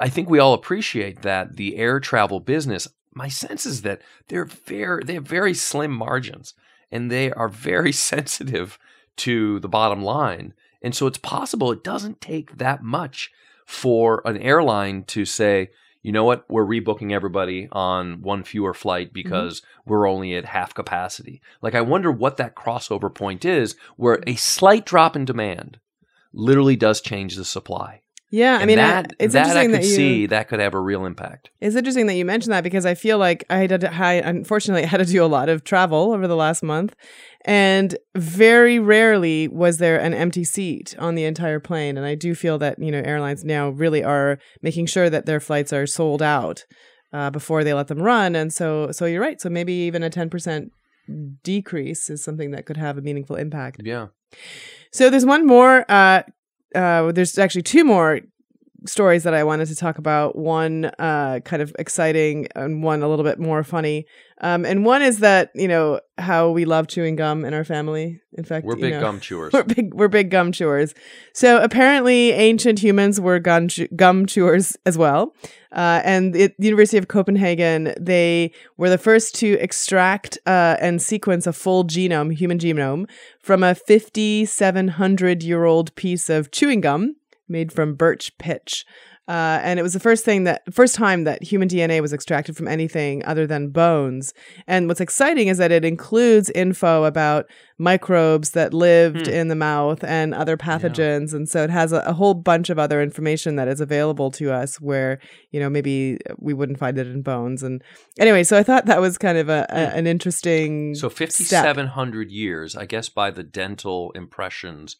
I 0.00 0.08
think 0.08 0.28
we 0.28 0.38
all 0.38 0.54
appreciate 0.54 1.22
that 1.22 1.56
the 1.56 1.76
air 1.76 2.00
travel 2.00 2.40
business. 2.40 2.88
My 3.14 3.28
sense 3.28 3.66
is 3.66 3.82
that 3.82 4.00
they're 4.28 4.44
very 4.44 5.04
they 5.04 5.14
have 5.14 5.26
very 5.26 5.54
slim 5.54 5.92
margins, 5.92 6.54
and 6.90 7.10
they 7.10 7.32
are 7.32 7.48
very 7.48 7.92
sensitive 8.12 8.78
to 9.18 9.60
the 9.60 9.68
bottom 9.68 10.02
line. 10.02 10.54
And 10.82 10.94
so 10.94 11.06
it's 11.06 11.18
possible 11.18 11.70
it 11.70 11.84
doesn't 11.84 12.20
take 12.20 12.58
that 12.58 12.82
much 12.82 13.30
for 13.64 14.22
an 14.24 14.36
airline 14.38 15.04
to 15.04 15.24
say, 15.24 15.70
you 16.02 16.10
know 16.10 16.24
what, 16.24 16.44
we're 16.48 16.66
rebooking 16.66 17.12
everybody 17.12 17.68
on 17.70 18.22
one 18.22 18.42
fewer 18.42 18.74
flight 18.74 19.08
mm-hmm. 19.08 19.14
because 19.14 19.62
we're 19.86 20.08
only 20.08 20.34
at 20.34 20.46
half 20.46 20.74
capacity. 20.74 21.40
Like, 21.60 21.74
I 21.74 21.80
wonder 21.80 22.10
what 22.10 22.36
that 22.38 22.56
crossover 22.56 23.14
point 23.14 23.44
is 23.44 23.76
where 23.96 24.22
a 24.26 24.34
slight 24.34 24.84
drop 24.84 25.14
in 25.14 25.24
demand 25.24 25.78
literally 26.32 26.76
does 26.76 27.00
change 27.00 27.36
the 27.36 27.44
supply. 27.44 28.01
Yeah, 28.32 28.56
I 28.56 28.64
mean, 28.64 28.78
I- 28.78 29.02
that, 29.02 29.12
it's 29.18 29.34
that 29.34 29.54
I 29.56 29.66
could 29.66 29.74
that 29.74 29.82
you 29.84 29.94
see 29.94 30.26
that 30.26 30.48
could 30.48 30.58
have 30.58 30.72
a 30.72 30.80
real 30.80 31.04
impact. 31.04 31.50
It's 31.60 31.76
interesting 31.76 32.06
that 32.06 32.14
you 32.14 32.24
mentioned 32.24 32.54
that 32.54 32.64
because 32.64 32.86
I 32.86 32.94
feel 32.94 33.18
like 33.18 33.44
I 33.50 33.58
had 33.58 33.80
to, 33.82 33.94
I 33.94 34.14
unfortunately 34.14 34.84
had 34.92 34.96
to 34.96 35.04
do 35.04 35.22
a 35.22 35.26
lot 35.26 35.50
of 35.50 35.64
travel 35.64 36.12
over 36.12 36.26
the 36.26 36.34
last 36.34 36.62
month, 36.62 36.96
and 37.44 37.94
very 38.16 38.78
rarely 38.78 39.48
was 39.48 39.76
there 39.76 40.00
an 40.00 40.14
empty 40.14 40.44
seat 40.44 40.94
on 40.98 41.14
the 41.14 41.24
entire 41.24 41.60
plane. 41.60 41.98
And 41.98 42.06
I 42.06 42.14
do 42.14 42.34
feel 42.34 42.56
that 42.58 42.78
you 42.78 42.90
know 42.90 43.02
airlines 43.04 43.44
now 43.44 43.68
really 43.68 44.02
are 44.02 44.38
making 44.62 44.86
sure 44.86 45.10
that 45.10 45.26
their 45.26 45.38
flights 45.38 45.70
are 45.70 45.86
sold 45.86 46.22
out 46.22 46.64
uh, 47.12 47.28
before 47.28 47.62
they 47.64 47.74
let 47.74 47.88
them 47.88 48.00
run. 48.00 48.34
And 48.34 48.50
so, 48.50 48.90
so 48.92 49.04
you're 49.04 49.20
right. 49.20 49.38
So 49.42 49.50
maybe 49.50 49.74
even 49.74 50.02
a 50.02 50.08
ten 50.08 50.30
percent 50.30 50.72
decrease 51.42 52.08
is 52.08 52.24
something 52.24 52.52
that 52.52 52.64
could 52.64 52.78
have 52.78 52.96
a 52.96 53.02
meaningful 53.02 53.36
impact. 53.36 53.82
Yeah. 53.84 54.06
So 54.90 55.10
there's 55.10 55.26
one 55.26 55.46
more. 55.46 55.84
Uh, 55.90 56.22
uh, 56.74 57.12
there's 57.12 57.38
actually 57.38 57.62
two 57.62 57.84
more 57.84 58.20
stories 58.86 59.24
that 59.24 59.34
I 59.34 59.44
wanted 59.44 59.66
to 59.66 59.76
talk 59.76 59.98
about. 59.98 60.36
One 60.36 60.86
uh, 60.98 61.40
kind 61.44 61.62
of 61.62 61.74
exciting, 61.78 62.48
and 62.54 62.82
one 62.82 63.02
a 63.02 63.08
little 63.08 63.24
bit 63.24 63.38
more 63.38 63.62
funny. 63.62 64.06
Um, 64.40 64.64
and 64.64 64.84
one 64.84 65.02
is 65.02 65.18
that 65.18 65.50
you 65.54 65.68
know 65.68 66.00
how 66.18 66.50
we 66.50 66.64
love 66.64 66.88
chewing 66.88 67.16
gum 67.16 67.44
in 67.44 67.54
our 67.54 67.64
family. 67.64 68.20
In 68.34 68.44
fact, 68.44 68.66
We're 68.66 68.76
big 68.76 68.94
know, 68.94 69.00
gum 69.00 69.20
chewers. 69.26 69.52
We're 69.52 69.64
big. 69.64 69.94
We're 69.94 70.08
big 70.08 70.30
gum 70.30 70.52
chewers. 70.52 70.94
So 71.34 71.62
apparently, 71.62 72.32
ancient 72.32 72.80
humans 72.80 73.20
were 73.20 73.38
gum 73.38 73.68
chew- 73.68 73.88
gum 73.94 74.26
chewers 74.26 74.76
as 74.86 74.98
well. 74.98 75.34
Uh, 75.72 76.02
and 76.04 76.36
at 76.36 76.54
the 76.58 76.66
University 76.66 76.98
of 76.98 77.08
Copenhagen, 77.08 77.94
they 77.98 78.52
were 78.76 78.90
the 78.90 78.98
first 78.98 79.34
to 79.36 79.54
extract 79.54 80.36
uh, 80.46 80.76
and 80.80 81.00
sequence 81.00 81.46
a 81.46 81.52
full 81.52 81.84
genome, 81.84 82.34
human 82.34 82.58
genome, 82.58 83.08
from 83.40 83.62
a 83.62 83.74
5,700 83.74 85.42
year 85.42 85.64
old 85.64 85.94
piece 85.94 86.28
of 86.28 86.50
chewing 86.50 86.82
gum 86.82 87.16
made 87.52 87.72
from 87.72 87.94
birch 87.94 88.36
pitch. 88.38 88.84
Uh, 89.28 89.60
and 89.62 89.78
it 89.78 89.84
was 89.84 89.92
the 89.92 90.00
first 90.00 90.24
thing 90.24 90.42
that 90.42 90.62
first 90.74 90.96
time 90.96 91.22
that 91.22 91.40
human 91.44 91.68
DNA 91.68 92.00
was 92.00 92.12
extracted 92.12 92.56
from 92.56 92.66
anything 92.66 93.24
other 93.24 93.46
than 93.46 93.68
bones. 93.68 94.34
And 94.66 94.88
what's 94.88 95.00
exciting 95.00 95.46
is 95.46 95.58
that 95.58 95.70
it 95.70 95.84
includes 95.84 96.50
info 96.50 97.04
about 97.04 97.46
microbes 97.78 98.50
that 98.50 98.74
lived 98.74 99.28
Hmm. 99.28 99.32
in 99.32 99.48
the 99.48 99.54
mouth 99.54 100.02
and 100.02 100.34
other 100.34 100.56
pathogens. 100.56 101.32
And 101.32 101.48
so 101.48 101.62
it 101.62 101.70
has 101.70 101.92
a, 101.92 102.00
a 102.00 102.12
whole 102.12 102.34
bunch 102.34 102.68
of 102.68 102.80
other 102.80 103.00
information 103.00 103.54
that 103.56 103.68
is 103.68 103.80
available 103.80 104.32
to 104.32 104.50
us 104.50 104.80
where, 104.80 105.20
you 105.52 105.60
know, 105.60 105.70
maybe 105.70 106.18
we 106.38 106.52
wouldn't 106.52 106.80
find 106.80 106.98
it 106.98 107.06
in 107.06 107.22
bones. 107.22 107.62
And 107.62 107.80
anyway, 108.18 108.42
so 108.42 108.58
I 108.58 108.64
thought 108.64 108.86
that 108.86 109.00
was 109.00 109.18
kind 109.18 109.38
of 109.38 109.48
a, 109.48 109.66
a 109.70 109.94
an 109.96 110.08
interesting 110.08 110.96
So 110.96 111.08
5700 111.08 112.30
years, 112.32 112.74
I 112.74 112.86
guess 112.86 113.08
by 113.08 113.30
the 113.30 113.44
dental 113.44 114.10
impressions 114.16 114.96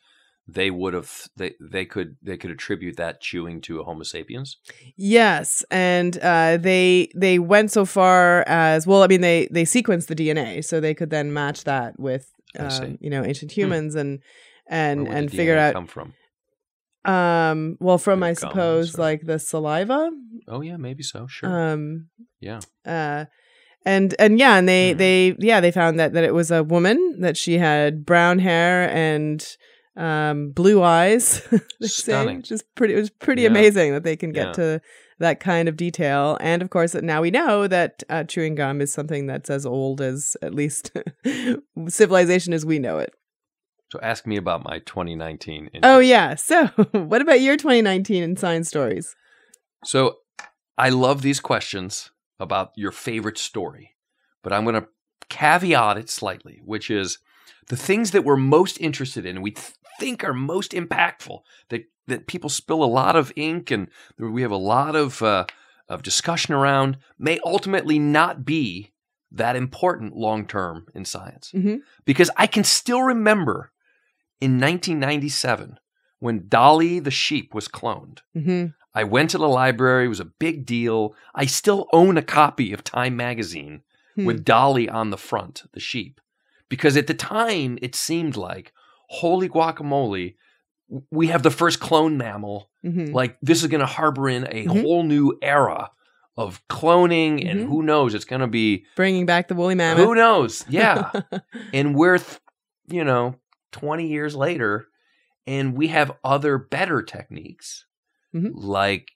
they 0.48 0.70
would 0.70 0.94
have 0.94 1.28
they 1.36 1.54
they 1.60 1.84
could 1.84 2.16
they 2.22 2.36
could 2.36 2.50
attribute 2.50 2.96
that 2.96 3.20
chewing 3.20 3.60
to 3.62 3.80
a 3.80 3.84
homo 3.84 4.02
sapiens. 4.02 4.56
Yes, 4.96 5.64
and 5.70 6.18
uh, 6.18 6.56
they 6.56 7.08
they 7.14 7.38
went 7.38 7.70
so 7.70 7.84
far 7.84 8.42
as 8.48 8.86
well. 8.86 9.02
I 9.02 9.06
mean, 9.06 9.20
they 9.20 9.48
they 9.50 9.64
sequenced 9.64 10.06
the 10.08 10.14
DNA, 10.16 10.64
so 10.64 10.80
they 10.80 10.94
could 10.94 11.10
then 11.10 11.32
match 11.32 11.64
that 11.64 11.98
with 11.98 12.28
um, 12.58 12.98
you 13.00 13.08
know 13.10 13.24
ancient 13.24 13.52
humans 13.52 13.94
and 13.94 14.20
and 14.68 15.06
and 15.08 15.28
the 15.30 15.36
figure 15.36 15.56
out 15.58 15.74
come 15.74 15.86
from. 15.86 16.14
um 17.04 17.76
well 17.80 17.98
from 17.98 18.22
I 18.22 18.32
suppose 18.34 18.96
like 18.98 19.22
the 19.26 19.38
saliva 19.38 20.10
Oh 20.48 20.60
yeah, 20.60 20.76
maybe 20.76 21.02
so. 21.02 21.26
Sure. 21.26 21.50
um 21.50 22.08
yeah. 22.40 22.60
uh 22.86 23.24
and 23.84 24.14
and 24.18 24.38
yeah 24.38 24.56
and 24.58 24.64
Hmm. 24.64 24.72
they 24.72 24.92
they 24.92 25.36
yeah 25.38 25.60
they 25.60 25.72
found 25.72 25.98
that 25.98 26.12
that 26.12 26.24
it 26.24 26.34
was 26.34 26.50
a 26.50 26.62
woman 26.62 27.20
that 27.20 27.36
she 27.36 27.58
had 27.58 28.04
brown 28.06 28.38
hair 28.38 28.88
and 28.90 29.44
um 29.96 30.50
blue 30.52 30.82
eyes. 30.82 31.42
Stunning. 31.82 32.42
just 32.42 32.64
pretty 32.74 32.94
it 32.94 32.98
was 32.98 33.10
pretty 33.10 33.42
Yeah. 33.42 33.48
amazing 33.48 33.92
that 33.92 34.04
they 34.04 34.16
can 34.16 34.32
get 34.32 34.46
Yeah. 34.48 34.52
to 34.52 34.80
that 35.18 35.38
kind 35.40 35.68
of 35.68 35.76
detail 35.76 36.36
and 36.40 36.62
of 36.62 36.70
course 36.70 36.94
now 36.94 37.20
we 37.22 37.30
know 37.30 37.66
that 37.68 38.02
uh, 38.08 38.24
chewing 38.24 38.54
gum 38.56 38.80
is 38.80 38.92
something 38.92 39.26
that's 39.26 39.50
as 39.50 39.64
old 39.66 40.00
as 40.00 40.36
at 40.42 40.52
least 40.54 40.90
civilization 41.88 42.52
as 42.52 42.64
we 42.66 42.78
know 42.78 42.98
it 42.98 43.12
So 43.90 44.00
ask 44.02 44.26
me 44.26 44.36
about 44.36 44.64
my 44.64 44.78
2019. 44.80 45.70
oh 45.82 45.98
yeah 45.98 46.34
so 46.34 46.66
what 46.92 47.20
about 47.22 47.40
your 47.40 47.56
2019 47.56 48.22
in 48.22 48.36
science 48.36 48.68
stories 48.68 49.14
So 49.84 50.18
I 50.78 50.88
love 50.88 51.22
these 51.22 51.38
questions 51.40 52.10
about 52.40 52.72
your 52.76 52.90
favorite 52.92 53.38
story, 53.38 53.94
but 54.42 54.52
I'm 54.52 54.64
going 54.64 54.80
to 54.80 54.88
caveat 55.28 55.98
it 55.98 56.08
slightly, 56.10 56.60
which 56.64 56.90
is 56.90 57.18
the 57.72 57.76
things 57.88 58.10
that 58.10 58.24
we're 58.26 58.36
most 58.58 58.76
interested 58.80 59.24
in, 59.24 59.40
we 59.40 59.52
th- 59.52 59.72
think 59.98 60.22
are 60.24 60.34
most 60.34 60.72
impactful, 60.72 61.38
that 61.70 61.82
that 62.06 62.26
people 62.26 62.50
spill 62.50 62.82
a 62.84 62.94
lot 63.00 63.14
of 63.16 63.32
ink 63.36 63.70
and 63.70 63.88
we 64.18 64.42
have 64.42 64.50
a 64.50 64.56
lot 64.76 64.94
of 64.94 65.22
uh, 65.22 65.44
of 65.88 66.02
discussion 66.02 66.52
around, 66.54 66.98
may 67.18 67.38
ultimately 67.44 67.98
not 67.98 68.44
be 68.44 68.92
that 69.40 69.56
important 69.56 70.14
long 70.26 70.46
term 70.46 70.86
in 70.94 71.04
science. 71.04 71.50
Mhm. 71.54 71.78
Because 72.04 72.30
I 72.36 72.46
can 72.46 72.64
still 72.64 73.02
remember 73.02 73.72
in 74.40 74.58
1997 74.60 75.78
when 76.18 76.46
Dolly 76.48 76.98
the 77.00 77.10
sheep 77.10 77.54
was 77.54 77.68
cloned. 77.68 78.18
hmm 78.34 78.66
I 78.94 79.04
went 79.04 79.30
to 79.30 79.38
the 79.38 79.48
library. 79.48 80.04
It 80.04 80.08
was 80.16 80.20
a 80.20 80.26
big 80.46 80.66
deal. 80.66 81.14
I 81.34 81.46
still 81.46 81.86
own 81.94 82.18
a 82.18 82.22
copy 82.22 82.74
of 82.74 82.84
Time 82.84 83.16
magazine 83.16 83.82
Hmm. 84.16 84.26
with 84.26 84.44
Dolly 84.44 84.86
on 84.90 85.08
the 85.08 85.16
front, 85.16 85.62
the 85.72 85.80
sheep. 85.80 86.20
Because 86.72 86.96
at 86.96 87.06
the 87.06 87.12
time, 87.12 87.78
it 87.82 87.94
seemed 87.94 88.34
like, 88.34 88.72
holy 89.10 89.46
guacamole, 89.46 90.36
we 91.10 91.26
have 91.26 91.42
the 91.42 91.50
first 91.50 91.80
clone 91.80 92.16
mammal. 92.16 92.70
hmm 92.82 93.12
Like, 93.12 93.36
this 93.42 93.60
is 93.62 93.68
going 93.68 93.80
to 93.82 93.86
harbor 93.86 94.26
in 94.30 94.44
a 94.44 94.64
Mhm. 94.64 94.80
whole 94.80 95.02
new 95.04 95.36
era 95.42 95.90
of 96.38 96.66
cloning, 96.68 97.46
and 97.46 97.60
Mhm. 97.60 97.66
who 97.68 97.82
knows? 97.82 98.14
It's 98.14 98.24
going 98.24 98.40
to 98.40 98.46
be, 98.46 98.86
bringing 98.96 99.26
back 99.26 99.48
the 99.48 99.54
woolly 99.54 99.74
mammoth 99.74 100.06
who 100.06 100.14
knows? 100.14 100.64
Yeah. 100.66 101.10
and 101.74 101.94
we're, 101.94 102.16
th- 102.16 102.40
you 102.88 103.04
know, 103.04 103.36
20 103.72 104.06
years 104.08 104.34
later, 104.34 104.86
and 105.46 105.76
we 105.76 105.88
have 105.88 106.12
other 106.24 106.56
better 106.56 107.02
techniques 107.02 107.84
Mhm. 108.34 108.52
like 108.54 109.08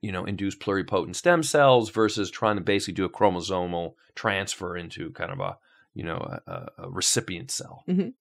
you 0.00 0.10
know 0.12 0.24
induced 0.24 0.58
pluripotent 0.60 1.14
stem 1.14 1.42
cells 1.44 1.90
versus 1.90 2.28
trying 2.30 2.56
to 2.56 2.62
basically 2.62 2.94
do 2.94 3.04
a 3.04 3.08
chromosomal 3.08 3.94
transfer 4.16 4.76
into 4.76 5.10
kind 5.12 5.30
of 5.30 5.38
a 5.40 5.56
you 5.94 6.02
know 6.04 6.16
a, 6.46 6.66
a- 6.78 6.90
recipient 6.90 7.50
cell 7.50 7.82
Mhm. 7.88 8.12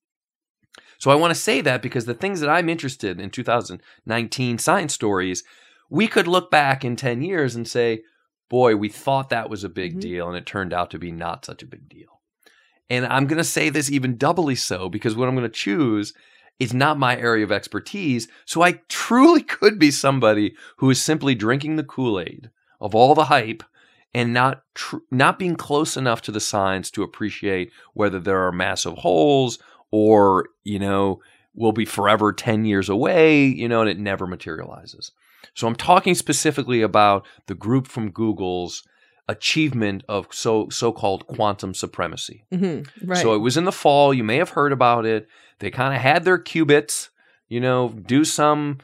so 0.98 1.12
i 1.12 1.16
want 1.16 1.34
to 1.34 1.40
say 1.40 1.62
that 1.62 1.82
because 1.82 2.06
the 2.06 2.14
things 2.14 2.40
that 2.40 2.50
i'm 2.50 2.70
interested 2.70 3.20
in 3.20 3.30
2019 3.30 4.58
science 4.58 4.94
stories 4.94 5.44
we 5.90 6.08
could 6.08 6.28
look 6.28 6.50
back 6.50 6.84
in 6.86 6.96
10 6.96 7.22
years 7.22 7.56
and 7.56 7.68
say 7.68 8.02
boy 8.50 8.76
we 8.76 8.90
thought 8.90 9.30
that 9.30 9.50
was 9.50 9.64
a 9.64 9.70
big 9.70 9.96
Mhm. 9.98 10.02
deal 10.02 10.28
and 10.28 10.38
it 10.38 10.46
turned 10.46 10.74
out 10.74 10.92
to 10.92 11.00
be 11.00 11.12
not 11.12 11.46
such 11.46 11.64
a 11.64 11.68
big 11.68 11.90
deal 11.90 12.22
and 12.90 13.06
i'm 13.08 13.28
going 13.28 13.38
to 13.38 13.44
say 13.44 13.70
this 13.70 13.92
even 13.92 14.18
doubly 14.18 14.56
so 14.56 14.90
because 14.90 15.16
what 15.16 15.28
i'm 15.28 15.36
going 15.36 15.50
to 15.50 15.60
choose 15.66 16.14
is 16.60 16.72
not 16.74 17.00
my 17.00 17.18
area 17.18 17.44
of 17.44 17.52
expertise. 17.52 18.28
So 18.46 18.62
I 18.62 18.74
truly 18.88 19.42
could 19.56 19.80
be 19.80 19.90
somebody 19.90 20.54
who 20.78 20.88
is 20.92 21.02
simply 21.02 21.34
drinking 21.34 21.78
the 21.78 21.84
Kool 21.84 22.20
Aid 22.20 22.52
of 22.80 22.94
all 22.94 23.16
the 23.16 23.26
hype 23.26 23.64
and 24.14 24.34
not 24.34 24.64
tr- 24.76 24.98
not 25.12 25.40
being 25.40 25.56
close 25.56 25.98
enough 25.98 26.22
to 26.22 26.32
the 26.32 26.40
signs 26.40 26.92
to 26.92 27.04
appreciate 27.04 27.72
whether 27.94 28.20
there 28.20 28.46
are 28.46 28.52
massive 28.52 28.94
holes 29.00 29.60
or 29.92 30.50
you 30.64 30.80
know 30.80 31.20
will 31.56 31.72
be 31.72 31.86
forever 31.86 32.34
10 32.34 32.66
years 32.66 32.90
away 32.90 33.46
you 33.46 33.68
know 33.68 33.82
and 33.82 33.90
it 33.90 34.00
never 34.00 34.26
materializes 34.28 35.12
so 35.54 35.68
i'm 35.68 35.76
talking 35.76 36.16
specifically 36.16 36.82
about 36.82 37.26
the 37.48 37.56
group 37.56 37.88
from 37.88 38.10
google's 38.12 38.84
achievement 39.30 40.04
of 40.10 40.28
so 40.32 40.68
so-called 40.70 41.26
quantum 41.28 41.74
supremacy 41.74 42.44
hmm 42.52 42.82
right 43.04 43.22
so 43.22 43.34
it 43.34 43.40
was 43.40 43.56
in 43.56 43.64
the 43.64 43.72
fall. 43.72 44.14
You 44.14 44.24
may 44.24 44.36
have 44.38 44.50
heard 44.50 44.74
about 44.74 45.06
it. 45.06 45.28
They 45.60 45.72
kind 45.72 45.96
of 45.96 46.02
had 46.02 46.26
their 46.26 46.38
qubits, 46.38 47.08
you 47.48 47.62
know, 47.62 47.90
do 47.90 48.26
some 48.26 48.80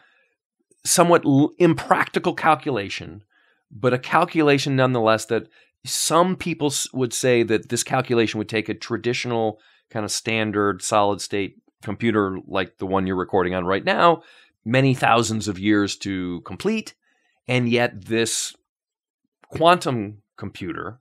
somewhat 0.86 1.26
l- 1.26 1.52
impractical 1.60 2.34
calculation, 2.34 3.24
but 3.72 3.94
a 3.94 4.00
calculation 4.00 4.76
nonetheless 4.76 5.26
that 5.26 5.48
some 5.86 6.36
people 6.36 6.74
would 6.94 7.14
say 7.14 7.44
that 7.44 7.70
this 7.70 7.84
calculation 7.84 8.38
would 8.38 8.50
take 8.50 8.70
a 8.70 8.74
traditional 8.74 9.60
kind 9.90 10.04
of 10.06 10.12
standard 10.12 10.82
solid 10.82 11.22
state 11.22 11.56
computer 11.82 12.40
like 12.48 12.78
the 12.78 12.86
one 12.86 13.08
you're 13.08 13.16
recording 13.16 13.56
on 13.56 13.66
right 13.66 13.86
now 13.86 14.22
many 14.66 14.94
thousands 14.94 15.48
of 15.48 15.58
years 15.58 15.96
to 15.96 16.42
complete 16.42 16.94
and 17.48 17.70
yet 17.70 18.06
this 18.06 18.56
quantum 19.50 20.22
computer 20.38 21.00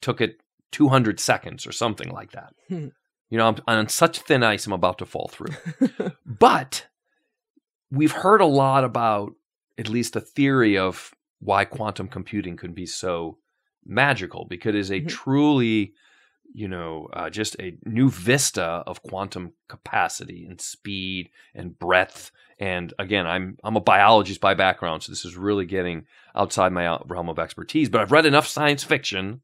took 0.00 0.20
it 0.20 0.40
200 0.72 1.20
seconds 1.20 1.66
or 1.66 1.72
something 1.72 2.10
like 2.10 2.32
that. 2.32 2.52
Hmm. 2.68 2.88
You 3.30 3.38
know, 3.38 3.48
I'm 3.48 3.56
on 3.66 3.88
such 3.88 4.18
thin 4.18 4.42
ice, 4.42 4.66
I'm 4.66 4.72
about 4.72 4.98
to 4.98 5.06
fall 5.06 5.28
through. 5.28 5.54
but 6.26 6.86
we've 7.90 8.12
heard 8.12 8.40
a 8.40 8.46
lot 8.46 8.84
about 8.84 9.34
at 9.78 9.88
least 9.88 10.16
a 10.16 10.20
theory 10.20 10.76
of 10.76 11.13
why 11.44 11.64
quantum 11.64 12.08
computing 12.08 12.56
could 12.56 12.74
be 12.74 12.86
so 12.86 13.36
magical 13.84 14.46
because 14.46 14.74
it 14.74 14.78
is 14.78 14.90
a 14.90 15.00
Mhm. 15.02 15.08
truly, 15.08 15.92
you 16.54 16.66
know, 16.68 17.08
uh, 17.12 17.28
just 17.28 17.54
a 17.60 17.76
new 17.84 18.08
vista 18.10 18.62
of 18.86 19.02
quantum 19.02 19.52
capacity 19.68 20.46
and 20.46 20.58
speed 20.60 21.28
and 21.54 21.78
breadth. 21.78 22.30
And 22.58 22.94
again, 22.98 23.26
I'm 23.26 23.58
I'm 23.62 23.76
a 23.76 23.80
biologist 23.80 24.40
by 24.40 24.54
background, 24.54 25.02
so 25.02 25.12
this 25.12 25.24
is 25.26 25.36
really 25.36 25.66
getting 25.66 26.06
outside 26.34 26.72
my 26.72 26.98
realm 27.06 27.28
of 27.28 27.38
expertise. 27.38 27.88
But 27.90 28.00
I've 28.00 28.12
read 28.12 28.26
enough 28.26 28.46
science 28.46 28.82
fiction, 28.84 29.42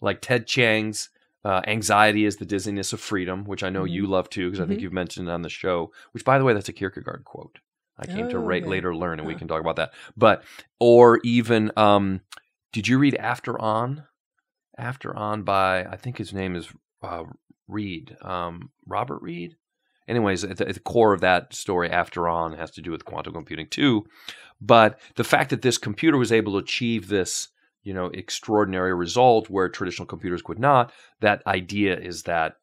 like 0.00 0.20
Ted 0.20 0.46
Chiang's 0.46 1.08
uh, 1.44 1.60
"Anxiety 1.66 2.24
is 2.24 2.36
the 2.36 2.44
Dizziness 2.46 2.92
of 2.92 3.00
Freedom," 3.00 3.42
which 3.44 3.64
I 3.64 3.70
know 3.70 3.82
Mhm. 3.84 3.90
you 3.90 4.06
love 4.06 4.30
too, 4.30 4.46
because 4.48 4.60
I 4.60 4.66
think 4.68 4.78
Mhm. 4.78 4.82
you've 4.84 4.92
mentioned 4.92 5.28
it 5.28 5.32
on 5.32 5.42
the 5.42 5.48
show. 5.48 5.92
Which, 6.12 6.24
by 6.24 6.38
the 6.38 6.44
way, 6.44 6.54
that's 6.54 6.68
a 6.68 6.72
Kierkegaard 6.72 7.24
quote. 7.24 7.58
I 8.02 8.06
came 8.06 8.28
to 8.30 8.36
Oh, 8.38 8.40
ra- 8.40 8.56
okay. 8.56 8.66
later 8.66 8.94
learn, 8.94 9.18
and 9.18 9.26
we 9.28 9.34
can 9.34 9.48
talk 9.48 9.60
about 9.60 9.76
that. 9.76 9.92
But 10.16 10.42
or 10.80 11.20
even, 11.24 11.70
um, 11.76 12.20
did 12.72 12.88
you 12.88 12.98
read 12.98 13.14
After 13.16 13.60
On? 13.60 14.04
After 14.78 15.14
On 15.16 15.42
by 15.42 15.84
I 15.84 15.96
think 15.96 16.18
his 16.18 16.32
name 16.32 16.56
is 16.56 16.68
uh, 17.02 17.24
Reid, 17.68 18.16
um, 18.22 18.70
Robert 18.86 19.20
Reid. 19.22 19.56
Anyways, 20.08 20.42
at 20.44 20.56
the, 20.56 20.68
at 20.68 20.74
the 20.74 20.80
core 20.80 21.12
of 21.12 21.20
that 21.20 21.54
story, 21.54 21.88
after 21.88 22.28
on, 22.28 22.54
has 22.54 22.70
to 22.72 22.82
do 22.82 22.90
with 22.90 23.04
quantum 23.04 23.32
computing 23.32 23.68
too. 23.68 24.04
But 24.60 24.98
the 25.16 25.24
fact 25.24 25.50
that 25.50 25.62
this 25.62 25.78
computer 25.78 26.16
was 26.18 26.32
able 26.32 26.52
to 26.52 26.58
achieve 26.58 27.08
this, 27.08 27.48
you 27.82 27.94
know, 27.94 28.06
extraordinary 28.06 28.94
result 28.94 29.48
where 29.48 29.68
traditional 29.68 30.06
computers 30.06 30.42
could 30.42 30.58
not, 30.58 30.92
that 31.20 31.46
idea 31.46 31.96
is 31.98 32.24
that 32.24 32.56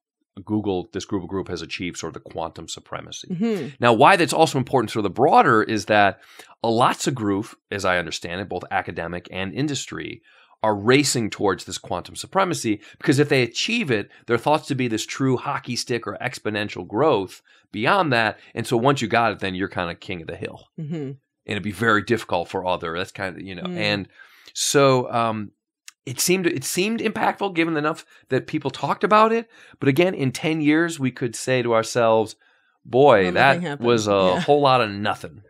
Google, 0.46 0.90
this 0.94 1.06
Google 1.06 1.28
group 1.28 1.48
has 1.50 1.62
achieved 1.62 1.98
sort 1.98 2.16
of 2.16 2.24
the 2.24 2.30
quantum 2.30 2.68
supremacy. 2.68 3.28
Mm-hmm. 3.30 3.68
Now, 3.80 3.94
why 3.94 4.16
that's 4.16 4.34
also 4.34 4.58
important 4.58 4.92
sort 4.92 5.06
of 5.06 5.12
the 5.12 5.16
broader 5.16 5.64
is 5.64 5.86
that 5.86 6.20
a 6.64 6.70
lots 6.70 7.08
of 7.08 7.16
group, 7.16 7.56
as 7.72 7.86
I 7.86 7.98
understand 7.98 8.42
it, 8.42 8.50
both 8.50 8.64
academic 8.72 9.28
and 9.32 9.54
industry, 9.54 10.22
are 10.62 10.76
racing 10.76 11.30
towards 11.30 11.64
this 11.64 11.78
quantum 11.78 12.16
supremacy 12.16 12.82
because 12.98 13.18
if 13.18 13.30
they 13.30 13.44
achieve 13.44 13.90
it, 13.90 14.10
they're 14.28 14.38
thought 14.38 14.66
to 14.66 14.76
be 14.76 14.88
this 14.90 15.06
true 15.06 15.38
hockey 15.38 15.76
stick 15.76 16.06
or 16.06 16.18
exponential 16.22 16.86
growth 16.86 17.42
beyond 17.72 18.12
that. 18.12 18.40
And 18.54 18.68
so 18.68 18.76
once 18.76 19.02
you 19.02 19.08
got 19.08 19.32
it, 19.32 19.40
then 19.40 19.56
you're 19.56 19.70
kind 19.70 19.90
of 19.90 20.00
king 20.02 20.22
of 20.22 20.28
the 20.28 20.36
hill. 20.36 20.68
Mm-hmm. 20.78 20.96
And 20.96 21.18
it'd 21.46 21.64
be 21.64 21.72
very 21.72 22.04
difficult 22.04 22.50
for 22.50 22.66
other. 22.66 22.98
That's 22.98 23.12
kind 23.12 23.36
of, 23.38 23.42
you 23.42 23.56
know, 23.56 23.64
Mm. 23.64 23.78
and 23.78 24.08
so 24.54 25.10
um, 25.12 25.52
it 26.06 26.20
seemed 26.20 26.46
it 26.48 26.64
seemed 26.64 27.00
impactful 27.02 27.54
given 27.56 27.78
enough 27.78 28.06
that 28.30 28.48
people 28.48 28.72
talked 28.72 29.04
about 29.04 29.32
it. 29.32 29.50
But 29.80 29.90
again, 29.90 30.14
in 30.14 30.32
10 30.32 30.62
years, 30.62 31.00
we 31.00 31.12
could 31.12 31.36
say 31.36 31.62
to 31.62 31.74
ourselves, 31.74 32.36
boy, 32.86 33.32
that 33.32 33.62
happened. 33.62 33.86
was 33.88 34.08
a 34.08 34.12
Yeah. 34.12 34.40
whole 34.42 34.62
lot 34.62 34.82
of 34.82 34.90
nothing. 34.90 35.44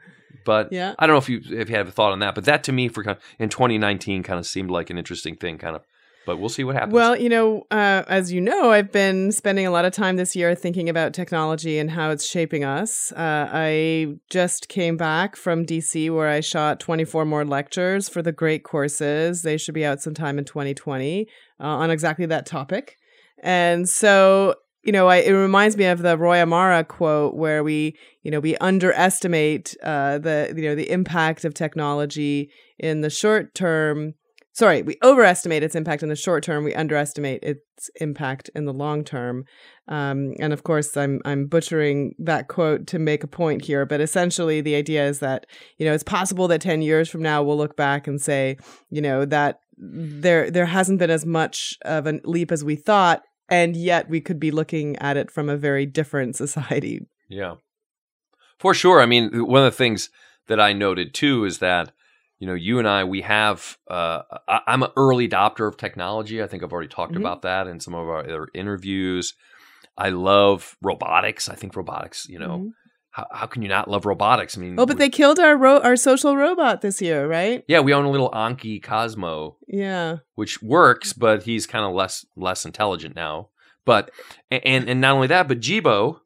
But 0.46 0.72
Yeah. 0.72 0.96
I 0.98 1.06
don't 1.06 1.14
know 1.14 1.20
if 1.20 1.30
you 1.30 1.42
if 1.58 1.70
you 1.70 1.76
have 1.76 1.88
a 1.88 1.92
thought 1.92 2.12
on 2.12 2.20
that. 2.20 2.36
But 2.36 2.46
that 2.46 2.64
to 2.66 2.72
me, 2.72 2.88
for 2.88 3.04
in 3.38 3.50
2019, 3.50 4.24
kind 4.24 4.40
of 4.40 4.46
seemed 4.46 4.72
like 4.72 4.90
an 4.90 4.98
interesting 4.98 5.36
thing. 5.36 5.58
Kind 5.58 5.76
of, 5.76 5.84
but 6.30 6.38
we'll 6.38 6.48
see 6.48 6.64
what 6.64 6.76
happens. 6.76 6.94
Well, 6.94 7.20
you 7.20 7.28
know, 7.28 7.66
uh, 7.72 8.04
as 8.08 8.32
you 8.32 8.40
know, 8.40 8.70
I've 8.70 8.92
been 8.92 9.32
spending 9.32 9.66
a 9.66 9.72
lot 9.72 9.84
of 9.84 9.94
time 9.94 10.16
this 10.16 10.36
year 10.36 10.54
thinking 10.54 10.88
about 10.88 11.12
technology 11.12 11.80
and 11.80 11.90
how 11.90 12.12
it's 12.12 12.24
shaping 12.24 12.64
us. 12.64 13.12
Uh, 13.14 13.50
I 13.52 14.14
just 14.30 14.70
came 14.70 14.96
back 14.96 15.36
from 15.36 15.66
DC 15.66 16.14
where 16.14 16.30
I 16.30 16.42
shot 16.42 16.80
24 16.80 17.26
more 17.26 17.44
lectures 17.44 18.10
for 18.10 18.22
the 18.22 18.32
great 18.32 18.64
courses. 18.64 19.42
They 19.42 19.58
should 19.58 19.74
be 19.74 19.84
out 19.84 20.04
sometime 20.04 20.38
in 20.38 20.46
2020 20.46 21.28
uh, 21.60 21.64
on 21.64 21.90
exactly 21.90 22.28
that 22.28 22.46
topic. 22.46 22.98
And 23.42 23.90
so, 23.90 24.54
you 24.84 24.92
know, 24.92 25.08
I, 25.08 25.18
it 25.18 25.32
reminds 25.32 25.78
me 25.78 25.86
of 25.86 26.04
the 26.04 26.16
Roy 26.16 26.44
Amara 26.44 26.84
quote 26.84 27.34
where 27.34 27.64
we, 27.64 27.96
you 28.22 28.30
know, 28.30 28.40
we 28.40 28.56
underestimate 28.58 29.76
uh, 29.82 30.20
the, 30.20 30.54
you 30.56 30.62
know, 30.62 30.76
the 30.76 30.92
impact 30.92 31.44
of 31.44 31.56
technology 31.56 32.52
in 32.78 33.02
the 33.02 33.10
short 33.10 33.56
term 33.56 34.14
sorry, 34.54 34.82
we 34.82 34.98
overestimate 35.04 35.64
its 35.64 35.76
impact 35.76 36.04
in 36.04 36.10
the 36.10 36.16
short 36.16 36.44
term. 36.44 36.64
We 36.64 36.74
underestimate 36.74 37.44
its 37.44 37.90
impact 38.00 38.50
in 38.56 38.66
the 38.66 38.74
long 38.74 39.04
term. 39.04 39.46
Um, 39.88 40.34
and 40.40 40.54
of 40.54 40.64
course, 40.64 40.96
I'm 40.98 41.22
I'm 41.26 41.48
butchering 41.48 42.14
that 42.20 42.48
quote 42.48 42.88
to 42.88 43.00
make 43.00 43.24
a 43.24 43.28
point 43.28 43.66
here, 43.66 43.86
but 43.86 44.02
essentially, 44.02 44.62
the 44.62 44.76
idea 44.76 45.08
is 45.08 45.20
that 45.20 45.46
you 45.78 45.86
know 45.86 45.94
it's 45.94 46.04
possible 46.04 46.48
that 46.50 46.62
ten 46.62 46.82
years 46.82 47.10
from 47.10 47.22
now 47.22 47.44
we'll 47.44 47.58
look 47.58 47.76
back 47.76 48.08
and 48.08 48.22
say, 48.22 48.58
you 48.90 49.02
know, 49.02 49.26
that 49.26 49.60
there 49.78 50.52
there 50.52 50.66
hasn't 50.66 51.00
been 51.00 51.10
as 51.10 51.26
much 51.26 51.78
of 51.86 52.06
a 52.06 52.20
leap 52.24 52.52
as 52.52 52.64
we 52.64 52.76
thought, 52.76 53.24
and 53.48 53.76
yet 53.76 54.10
we 54.10 54.22
could 54.22 54.40
be 54.40 54.52
looking 54.52 54.96
at 54.98 55.18
it 55.18 55.32
from 55.32 55.50
a 55.50 55.58
very 55.58 55.86
different 55.86 56.36
society. 56.36 57.02
Yeah. 57.30 57.56
For 58.58 58.74
sure. 58.74 59.00
I 59.00 59.06
mean, 59.06 59.46
one 59.48 59.64
of 59.64 59.72
the 59.72 59.78
things 59.78 60.10
that 60.48 60.60
I 60.60 60.74
noted 60.74 61.14
too 61.14 61.46
is 61.46 61.60
that, 61.60 61.94
you 62.40 62.48
know, 62.48 62.54
you 62.54 62.80
and 62.80 62.88
I, 62.88 63.04
we 63.04 63.22
have, 63.22 63.78
uh, 63.90 64.22
I, 64.48 64.62
I'm 64.68 64.84
an 64.84 64.92
early 64.96 65.28
adopter 65.28 65.68
of 65.68 65.78
technology. 65.78 66.42
I 66.42 66.48
think 66.48 66.64
I've 66.64 66.72
already 66.72 66.88
talked 66.88 67.14
Mhm. 67.14 67.18
about 67.20 67.42
that 67.44 67.68
in 67.68 67.80
some 67.80 67.94
of 67.94 68.08
our 68.08 68.20
other 68.20 68.48
interviews. 68.54 69.34
I 69.98 70.10
love 70.10 70.78
robotics. 70.82 71.50
I 71.50 71.56
think 71.56 71.76
robotics, 71.76 72.28
you 72.30 72.40
know, 72.40 72.58
Mhm. 72.60 72.70
how, 73.12 73.28
how 73.32 73.46
can 73.48 73.62
you 73.62 73.68
not 73.68 73.90
love 73.90 74.06
robotics? 74.06 74.58
I 74.58 74.62
mean, 74.62 74.80
Oh, 74.80 74.86
but 74.86 74.96
we- 74.96 75.00
they 75.00 75.10
killed 75.10 75.40
our 75.40 75.58
ro- 75.58 75.82
our 75.82 75.98
social 75.98 76.38
robot 76.38 76.80
this 76.82 77.02
year, 77.02 77.28
right? 77.28 77.66
yeah, 77.68 77.82
we 77.82 77.94
own 77.94 78.06
a 78.06 78.10
little 78.10 78.32
Anki 78.32 78.82
Cosmo, 78.82 79.58
Yeah. 79.68 80.18
which 80.36 80.62
works, 80.64 81.12
but 81.12 81.44
he's 81.44 81.68
kind 81.68 81.84
of 81.84 81.94
less 81.94 82.26
less 82.38 82.66
intelligent 82.66 83.16
now. 83.16 83.50
But 83.84 84.12
and 84.52 84.88
and 84.88 85.02
not 85.02 85.16
only 85.16 85.28
that, 85.28 85.48
but 85.50 85.60
Jibo, 85.60 86.22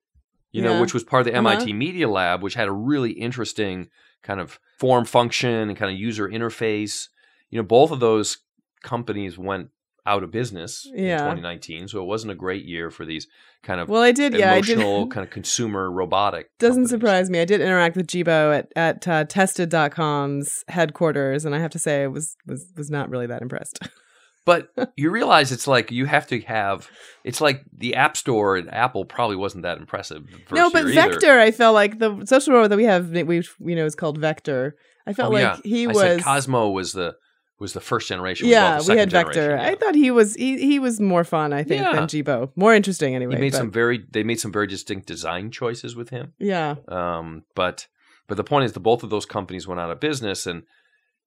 you 0.52 0.62
know, 0.62 0.80
which 0.80 0.94
was 0.94 1.04
part 1.04 1.22
of 1.22 1.26
the 1.26 1.32
Uh-huh. 1.40 1.50
MIT 1.50 1.74
Media 1.74 2.08
Lab, 2.08 2.44
which 2.44 2.54
had 2.54 2.68
a 2.68 2.72
really 2.72 3.12
interesting 3.14 3.90
kind 4.24 4.40
of 4.40 4.60
form 4.80 5.06
function 5.06 5.70
and 5.70 5.78
kind 5.78 5.92
of 5.94 5.98
user 6.00 6.28
interface. 6.28 7.10
You 7.50 7.60
know, 7.60 7.64
both 7.64 7.92
of 7.92 8.00
those 8.00 8.40
companies 8.82 9.38
went 9.38 9.70
out 10.06 10.22
of 10.24 10.32
business 10.32 10.86
in 10.94 11.06
Yeah. 11.06 11.18
2019, 11.20 11.88
so 11.88 12.02
it 12.02 12.06
wasn't 12.06 12.32
a 12.32 12.36
great 12.36 12.66
year 12.66 12.90
for 12.90 13.06
these 13.06 13.26
kind 13.62 13.80
of 13.80 13.88
Well, 13.88 14.02
I 14.02 14.12
did. 14.12 14.34
Yeah, 14.34 14.52
I 14.54 14.60
did. 14.60 14.78
kind 15.12 15.26
of 15.26 15.30
consumer 15.30 15.90
robotic. 15.90 16.50
Doesn't 16.60 16.74
companies. 16.84 16.90
surprise 16.90 17.30
me. 17.30 17.40
I 17.40 17.46
did 17.46 17.62
interact 17.62 17.96
with 17.96 18.08
Jibo 18.08 18.52
at 18.52 18.68
at 18.76 19.08
uh, 19.08 19.24
Tested.com's 19.26 20.64
headquarters, 20.68 21.46
and 21.46 21.56
I 21.56 21.60
have 21.60 21.72
to 21.72 21.80
say, 21.80 22.04
I 22.04 22.08
was 22.08 22.36
was 22.46 22.68
was 22.76 22.90
not 22.90 23.10
really 23.10 23.28
that 23.28 23.42
impressed. 23.42 23.80
But 24.46 24.70
you 24.98 25.10
realize 25.10 25.52
it's 25.52 25.68
like 25.68 25.92
you 25.92 26.06
have 26.06 26.28
to 26.28 26.42
have. 26.42 26.90
It's 27.24 27.40
like 27.42 27.64
the 27.76 27.96
App 27.96 28.18
Store 28.18 28.58
at 28.58 28.68
Apple 28.68 29.06
probably 29.06 29.36
wasn't 29.38 29.64
that 29.64 29.78
impressive. 29.78 30.24
no, 30.52 30.70
but 30.70 30.86
year 30.88 31.00
either. 31.00 31.12
Vector, 31.12 31.40
I 31.40 31.52
felt 31.52 31.74
like 31.74 32.00
the 32.00 32.26
social 32.26 32.54
robot 32.54 32.70
that 32.72 32.78
we 32.78 32.84
have, 32.84 33.10
we 33.12 33.38
you 33.60 33.76
know, 33.76 33.86
is 33.86 33.96
called 33.96 34.18
Vector. 34.18 34.76
I 35.08 35.14
felt 35.14 35.32
Oh, 35.32 35.34
like 35.34 35.42
yeah. 35.44 35.58
he 35.64 35.84
I 35.86 35.88
was. 35.88 35.98
said 35.98 36.22
Cosmo 36.24 36.70
was 36.70 36.94
the 36.94 37.16
was 37.60 37.72
the 37.74 37.80
first 37.82 38.10
generation. 38.10 38.48
yeah, 38.50 38.82
we 38.86 38.98
had 38.98 39.10
Vector. 39.12 39.34
generation, 39.34 39.66
I 39.66 39.76
thought 39.76 39.96
he 39.96 40.12
was 40.12 40.36
he, 40.36 40.58
he 40.58 40.80
was 40.80 41.00
more 41.00 41.24
fun. 41.24 41.54
I 41.54 41.64
think 41.64 41.82
Yeah. 41.82 41.94
than 41.94 42.08
Jibo, 42.08 42.52
more 42.58 42.74
interesting 42.74 43.16
anyway. 43.16 43.36
he 43.36 43.42
made 43.42 43.52
but- 43.54 43.58
some 43.60 43.72
very. 43.72 44.04
They 44.12 44.24
made 44.24 44.40
some 44.42 44.52
very 44.52 44.68
distinct 44.68 45.08
design 45.08 45.52
choices 45.52 45.96
with 45.96 46.10
him. 46.10 46.34
yeah, 46.40 46.76
Um, 46.90 47.44
but 47.56 47.88
but 48.28 48.36
the 48.36 48.44
point 48.44 48.66
is, 48.66 48.74
the 48.74 48.80
both 48.82 49.04
of 49.04 49.10
those 49.10 49.26
companies 49.26 49.68
went 49.68 49.80
out 49.80 49.92
of 49.92 50.00
business, 50.02 50.46
and 50.46 50.64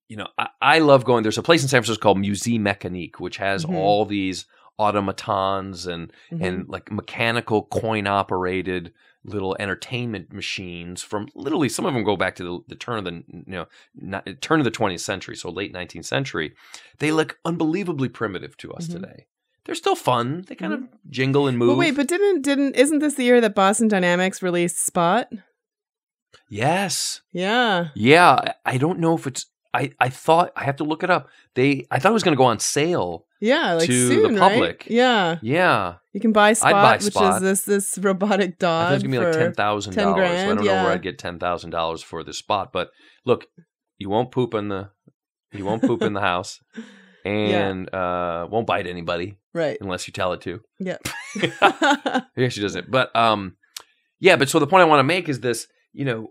you 0.09 0.17
know, 0.17 0.29
I, 0.39 0.49
I 0.61 0.79
love 0.79 1.05
going. 1.05 1.23
There's 1.23 1.39
a 1.39 1.43
place 1.43 1.63
in 1.63 1.69
San 1.69 1.81
Francisco 1.83 2.03
called 2.03 2.19
Musée 2.19 2.61
Mécanique, 2.61 3.19
which 3.19 3.39
has 3.39 3.65
Mhm. 3.65 3.75
all 3.75 4.05
these 4.05 4.47
automatons 4.79 5.87
and 5.87 6.13
Mhm. 6.31 6.43
and 6.47 6.69
like 6.69 6.91
mechanical 6.93 7.63
coin 7.65 8.07
operated 8.07 8.93
little 9.25 9.57
entertainment 9.59 10.33
machines 10.33 11.03
from 11.03 11.27
literally 11.35 11.69
some 11.69 11.85
of 11.87 11.95
them 11.95 12.05
go 12.05 12.17
back 12.17 12.37
to 12.37 12.45
the, 12.45 12.59
the 12.69 12.75
turn 12.77 12.99
of 12.99 13.05
the 13.05 13.25
you 13.29 13.45
know 13.47 13.67
not, 13.95 14.25
turn 14.41 14.61
of 14.61 14.65
the 14.65 14.71
20th 14.71 15.01
century 15.01 15.35
so 15.35 15.51
late 15.51 15.73
19th 15.73 16.05
century 16.05 16.55
they 16.99 17.11
look 17.11 17.39
unbelievably 17.45 18.09
primitive 18.11 18.57
to 18.59 18.71
us 18.75 18.87
Mhm. 18.87 18.93
today 18.93 19.27
they're 19.65 19.75
still 19.75 19.97
fun 19.97 20.45
they 20.47 20.55
kind 20.55 20.73
of 20.75 20.83
jingle 21.11 21.49
and 21.49 21.59
move 21.59 21.71
But 21.71 21.79
wait, 21.79 21.97
but 21.97 22.07
didn't 22.07 22.43
didn't 22.43 22.77
isn't 22.77 23.01
this 23.01 23.15
the 23.15 23.25
year 23.25 23.41
that 23.41 23.55
Boston 23.55 23.89
Dynamics 23.89 24.43
released 24.43 24.85
Spot? 24.85 25.27
yes 26.49 27.23
Yeah. 27.33 27.89
yeah 27.95 28.53
i 28.65 28.79
don't 28.79 28.99
know 29.01 29.15
if 29.15 29.27
it's 29.27 29.47
I, 29.75 29.93
I 30.01 30.09
thought 30.09 30.53
I 30.57 30.65
have 30.65 30.77
to 30.77 30.85
look 30.85 31.03
it 31.03 31.11
up. 31.11 31.29
They 31.55 31.87
I 31.91 31.99
thought 31.99 32.11
it 32.11 32.15
was 32.15 32.23
going 32.23 32.35
to 32.37 32.39
go 32.39 32.45
on 32.45 32.59
sale. 32.59 33.25
Yeah, 33.41 33.75
like 33.75 33.87
To 33.87 34.09
the 34.09 34.15
soon, 34.29 34.37
right? 34.37 34.83
Yeah, 34.87 35.39
Yeah, 35.43 35.97
you 36.15 36.21
can 36.21 36.33
buy 36.33 36.55
Spot, 36.55 36.73
buy 36.73 36.95
which 36.95 37.13
Spot. 37.13 37.35
is 37.37 37.43
this 37.43 37.63
this 37.65 37.99
robotic 38.03 38.59
dog. 38.59 38.87
thought 38.87 38.93
it 38.93 38.95
was 38.95 39.03
going 39.03 39.13
to 39.15 39.21
be 39.21 39.25
like 39.27 39.35
ten 39.35 39.53
thousand 39.53 39.95
dollars. 39.95 40.31
I 40.31 40.47
don't 40.47 40.65
know 40.65 40.73
where 40.73 40.93
I'd 40.93 41.03
get 41.03 41.19
ten 41.19 41.39
thousand 41.39 41.71
dollars 41.71 42.03
for 42.03 42.25
this 42.25 42.39
spot, 42.39 42.73
but 42.73 42.91
look, 43.27 43.47
you 43.99 44.09
won't 44.09 44.31
poop 44.33 44.55
in 44.55 44.69
the 44.69 44.89
you 45.53 45.65
won't 45.67 45.83
poop 45.83 46.01
in 46.03 46.15
the 46.15 46.21
house, 46.23 46.61
and 47.27 47.93
uh, 47.95 48.47
won't 48.51 48.67
bite 48.67 48.87
anybody 48.87 49.37
Right. 49.53 49.77
unless 49.81 50.07
you 50.07 50.13
tell 50.13 50.33
it 50.33 50.41
to. 50.43 50.61
Yeah. 50.81 50.97
Yeah, 52.37 52.49
she 52.49 52.61
doesn't. 52.63 52.91
But 52.91 53.15
um, 53.17 53.57
yeah. 54.21 54.37
But 54.37 54.49
so 54.49 54.59
the 54.59 54.67
point 54.67 54.83
I 54.83 54.87
want 54.87 55.01
to 55.01 55.05
make 55.05 55.29
is 55.29 55.41
this: 55.41 55.67
you 55.93 56.05
know, 56.05 56.31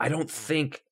I 0.00 0.08
don't 0.08 0.30
think 0.30 0.82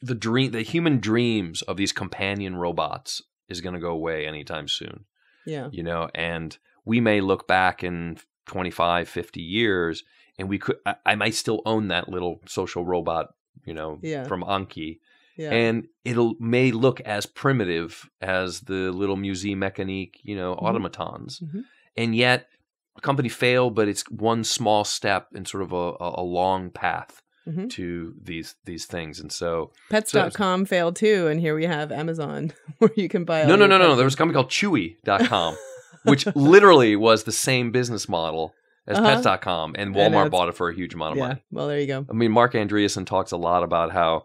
the 0.00 0.14
dream, 0.14 0.52
the 0.52 0.62
human 0.62 1.00
dreams 1.00 1.62
of 1.62 1.76
these 1.76 1.92
companion 1.92 2.56
robots, 2.56 3.22
is 3.48 3.60
going 3.60 3.74
to 3.74 3.80
go 3.80 3.90
away 3.90 4.26
anytime 4.26 4.68
soon. 4.68 5.04
yeah. 5.46 5.68
You 5.72 5.82
know, 5.82 6.08
and 6.14 6.56
we 6.84 7.00
may 7.00 7.20
look 7.20 7.46
back 7.48 7.82
in 7.82 8.18
25, 8.46 9.08
50 9.08 9.40
years, 9.42 10.04
and 10.38 10.48
we 10.48 10.58
could. 10.58 10.76
I, 10.86 10.96
I 11.06 11.14
might 11.14 11.34
still 11.34 11.62
own 11.66 11.88
that 11.88 12.08
little 12.08 12.40
social 12.46 12.84
robot. 12.84 13.28
You 13.64 13.74
know, 13.74 13.98
Yeah. 14.02 14.24
from 14.24 14.42
Anki. 14.42 15.00
Yeah. 15.36 15.50
And 15.50 15.88
it'll 16.04 16.34
may 16.40 16.70
look 16.70 17.00
as 17.02 17.26
primitive 17.26 18.08
as 18.20 18.60
the 18.60 18.90
little 18.92 19.16
Musée 19.16 19.56
Mécanique, 19.56 20.16
you 20.22 20.34
know, 20.36 20.54
Mhm. 20.54 20.62
automatons 20.62 21.40
Mhm. 21.40 21.64
and 21.96 22.14
yet 22.14 22.48
a 22.96 23.00
company 23.00 23.28
failed 23.28 23.74
but 23.74 23.86
it's 23.88 24.02
one 24.10 24.42
small 24.44 24.84
step 24.84 25.28
in 25.34 25.44
sort 25.44 25.62
of 25.62 25.72
a 25.72 25.96
a 26.00 26.22
long 26.22 26.70
path 26.70 27.22
Mhm. 27.48 27.70
to 27.70 28.14
these 28.22 28.54
these 28.64 28.84
things 28.86 29.18
and 29.20 29.32
so 29.32 29.72
Pets.com 29.90 30.64
failed 30.66 30.96
too, 30.96 31.26
and 31.28 31.40
here 31.40 31.54
we 31.54 31.64
have 31.66 31.90
Amazon 31.90 32.52
where 32.78 32.90
you 32.96 33.08
can 33.08 33.24
buy. 33.24 33.42
all 33.42 33.48
no 33.48 33.56
no 33.56 33.66
no 33.66 33.78
no 33.78 33.96
there 33.96 34.04
was 34.04 34.14
a 34.14 34.16
company 34.16 34.34
called 34.34 34.50
chewy.com 34.50 35.56
which 36.04 36.26
literally 36.36 36.94
was 36.96 37.24
the 37.24 37.32
same 37.32 37.70
business 37.72 38.08
model 38.08 38.54
as 38.86 38.96
Uh-huh. 38.98 39.06
pets.com 39.16 39.74
and 39.78 39.94
walmart 39.94 40.30
bought 40.30 40.48
it 40.48 40.54
for 40.56 40.68
a 40.70 40.74
huge 40.74 40.94
amount 40.94 41.12
of 41.12 41.18
Yeah. 41.18 41.28
money 41.28 41.44
Well, 41.50 41.68
there 41.68 41.80
you 41.80 41.86
go. 41.86 42.06
i 42.08 42.12
mean 42.12 42.30
marc 42.32 42.52
andreessen 42.54 43.04
talks 43.06 43.32
a 43.32 43.36
lot 43.36 43.62
about 43.62 43.92
how 43.92 44.24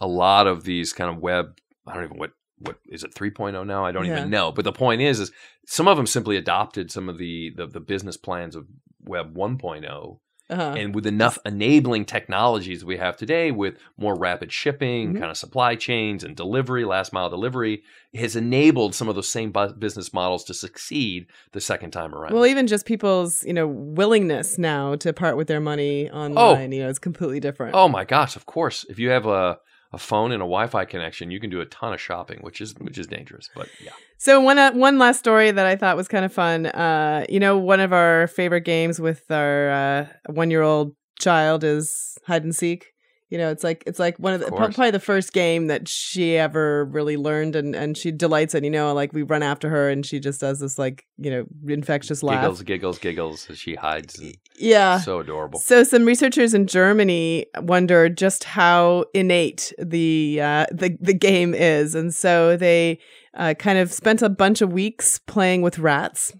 a 0.00 0.06
lot 0.06 0.46
of 0.46 0.64
these 0.64 0.92
kind 0.92 1.10
of 1.14 1.22
web 1.22 1.56
i 1.86 1.94
don't 1.94 2.04
even 2.04 2.18
what 2.18 2.32
what 2.58 2.78
is 2.88 3.04
it 3.04 3.14
3.0 3.14 3.66
now? 3.66 3.84
I 3.84 3.92
don't 3.92 4.06
Yeah. 4.06 4.16
even 4.16 4.30
know. 4.30 4.50
But 4.50 4.64
the 4.64 4.72
point 4.72 5.02
is, 5.02 5.20
is 5.20 5.30
some 5.66 5.86
of 5.86 5.98
them 5.98 6.06
simply 6.06 6.38
adopted 6.38 6.90
some 6.90 7.06
of 7.10 7.18
the 7.18 7.52
the, 7.54 7.66
the 7.66 7.80
business 7.80 8.16
plans 8.16 8.56
of 8.56 8.64
Web 9.04 9.36
1.0 9.36 10.18
Uh-huh. 10.48 10.74
and 10.76 10.94
with 10.94 11.06
enough 11.06 11.38
enabling 11.44 12.04
technologies 12.04 12.84
we 12.84 12.96
have 12.98 13.16
today 13.16 13.50
with 13.50 13.74
more 13.96 14.14
rapid 14.16 14.52
shipping 14.52 15.14
Mhm. 15.14 15.18
kind 15.18 15.30
of 15.30 15.36
supply 15.36 15.74
chains 15.74 16.22
and 16.22 16.36
delivery 16.36 16.84
last 16.84 17.12
mile 17.12 17.28
delivery 17.28 17.82
has 18.14 18.36
enabled 18.36 18.94
some 18.94 19.08
of 19.08 19.14
those 19.16 19.28
same 19.28 19.50
bu- 19.50 19.72
business 19.74 20.12
models 20.14 20.44
to 20.44 20.54
succeed 20.54 21.26
the 21.52 21.60
second 21.60 21.90
time 21.90 22.14
around 22.14 22.32
Well, 22.32 22.46
even 22.46 22.66
just 22.68 22.86
people's, 22.86 23.42
you 23.44 23.52
know, 23.52 23.66
willingness 23.66 24.56
now 24.56 24.94
to 24.96 25.12
part 25.12 25.36
with 25.36 25.48
their 25.48 25.60
money 25.60 26.08
online, 26.10 26.70
you 26.72 26.82
know, 26.82 26.88
is 26.88 26.98
completely 27.00 27.40
different. 27.40 27.74
oh 27.74 27.88
my 27.88 28.04
gosh 28.04 28.36
of 28.36 28.46
course 28.46 28.84
if 28.88 28.98
you 28.98 29.10
have 29.10 29.26
a 29.26 29.58
a 29.92 29.98
phone 29.98 30.32
and 30.32 30.42
a 30.42 30.46
Wi-Fi 30.46 30.84
connection, 30.84 31.30
you 31.30 31.40
can 31.40 31.50
do 31.50 31.60
a 31.60 31.66
ton 31.66 31.92
of 31.92 32.00
shopping, 32.00 32.38
which 32.40 32.60
is 32.60 32.74
which 32.78 32.98
is 32.98 33.06
dangerous. 33.06 33.48
But 33.54 33.68
yeah, 33.82 33.92
So 34.18 34.40
one 34.40 34.58
uh, 34.58 34.72
one 34.72 34.98
last 34.98 35.18
story 35.18 35.50
that 35.50 35.66
I 35.66 35.76
thought 35.76 35.96
was 35.96 36.08
kind 36.08 36.24
of 36.24 36.32
fun. 36.32 36.66
Uh, 36.66 37.24
you 37.28 37.40
know, 37.40 37.56
one 37.56 37.80
of 37.80 37.92
our 37.92 38.26
favorite 38.26 38.62
games 38.62 39.00
with 39.00 39.30
our 39.30 39.70
uh, 39.70 40.06
one 40.26 40.50
year 40.50 40.62
old 40.62 40.94
child 41.18 41.64
is 41.64 42.18
hide 42.26 42.44
and 42.44 42.54
seek. 42.54 42.92
You 43.28 43.38
know, 43.38 43.50
it's 43.50 43.64
like 43.64 43.82
it's 43.88 43.98
like 43.98 44.16
one 44.18 44.34
of 44.34 44.40
the 44.40 44.46
Of 44.46 44.54
probably 44.54 44.92
the 44.92 45.00
first 45.00 45.32
game 45.32 45.66
that 45.66 45.88
she 45.88 46.36
ever 46.36 46.84
really 46.84 47.16
learned, 47.16 47.56
and 47.56 47.74
and 47.74 47.96
she 47.96 48.12
delights 48.12 48.54
in. 48.54 48.62
You 48.62 48.70
know, 48.70 48.94
like 48.94 49.12
we 49.12 49.22
run 49.22 49.42
after 49.42 49.68
her, 49.68 49.90
and 49.90 50.06
she 50.06 50.20
just 50.20 50.40
does 50.40 50.60
this 50.60 50.78
like 50.78 51.04
you 51.18 51.30
know 51.32 51.44
infectious 51.66 52.22
laugh. 52.22 52.40
giggles, 52.40 52.62
giggles, 52.62 52.98
giggles 52.98 53.50
as 53.50 53.58
she 53.58 53.74
hides. 53.74 54.16
and 54.20 54.36
Yeah. 54.56 55.00
so 55.00 55.18
adorable. 55.18 55.58
So 55.58 55.82
some 55.82 56.04
researchers 56.04 56.54
in 56.54 56.68
Germany 56.68 57.46
wondered 57.58 58.16
just 58.16 58.44
how 58.44 59.06
innate 59.12 59.72
the 59.76 60.40
uh, 60.40 60.66
the 60.70 60.96
the 61.00 61.14
game 61.14 61.52
is, 61.52 61.96
and 61.96 62.14
so 62.14 62.56
they 62.56 63.00
uh, 63.34 63.54
kind 63.54 63.78
of 63.78 63.92
spent 63.92 64.22
a 64.22 64.28
bunch 64.28 64.62
of 64.62 64.72
weeks 64.72 65.18
playing 65.18 65.62
with 65.62 65.80
rats. 65.80 66.32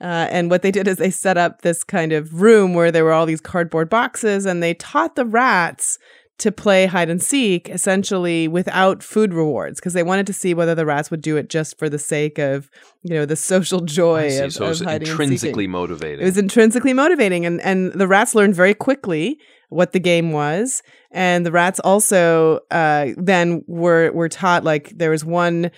Uh, 0.00 0.26
and 0.32 0.50
what 0.50 0.62
they 0.62 0.72
did 0.72 0.88
is 0.88 0.96
they 0.96 1.12
set 1.12 1.38
up 1.38 1.62
this 1.62 1.84
kind 1.84 2.10
of 2.12 2.42
room 2.42 2.74
where 2.74 2.90
there 2.90 3.04
were 3.04 3.12
all 3.12 3.24
these 3.24 3.40
cardboard 3.40 3.88
boxes, 3.88 4.44
and 4.46 4.60
they 4.60 4.74
taught 4.74 5.14
the 5.14 5.24
rats 5.24 5.96
to 6.42 6.50
play 6.50 6.86
hide 6.86 7.08
and 7.08 7.22
seek 7.22 7.68
essentially 7.68 8.48
without 8.48 9.00
food 9.00 9.32
rewards 9.32 9.78
because 9.78 9.92
they 9.92 10.02
wanted 10.02 10.26
to 10.26 10.32
see 10.32 10.54
whether 10.54 10.74
the 10.74 10.84
rats 10.84 11.08
would 11.08 11.22
do 11.22 11.36
it 11.36 11.48
just 11.48 11.78
for 11.78 11.88
the 11.88 12.00
sake 12.00 12.36
of 12.38 12.68
you 13.02 13.14
know 13.14 13.24
the 13.24 13.36
social 13.36 13.78
joy 13.78 14.28
see. 14.28 14.38
of, 14.38 14.52
so 14.52 14.64
of 14.64 14.78
hiding 14.80 15.08
and 15.08 15.20
intrinsically 15.20 15.68
motivating. 15.68 16.20
It 16.20 16.24
was 16.24 16.36
intrinsically 16.36 16.92
motivating, 16.92 17.46
and 17.46 17.60
and 17.60 17.92
the 17.92 18.08
rats 18.08 18.34
learned 18.34 18.56
very 18.56 18.74
quickly 18.74 19.38
what 19.72 19.92
the 19.92 20.00
game 20.00 20.32
was, 20.32 20.82
and 21.10 21.44
the 21.44 21.52
rats 21.52 21.80
also 21.80 22.60
uh, 22.70 23.08
then 23.16 23.64
were 23.66 24.10
were 24.12 24.28
taught 24.28 24.64
like 24.64 24.90
there 24.96 25.10
was 25.10 25.24
one 25.24 25.70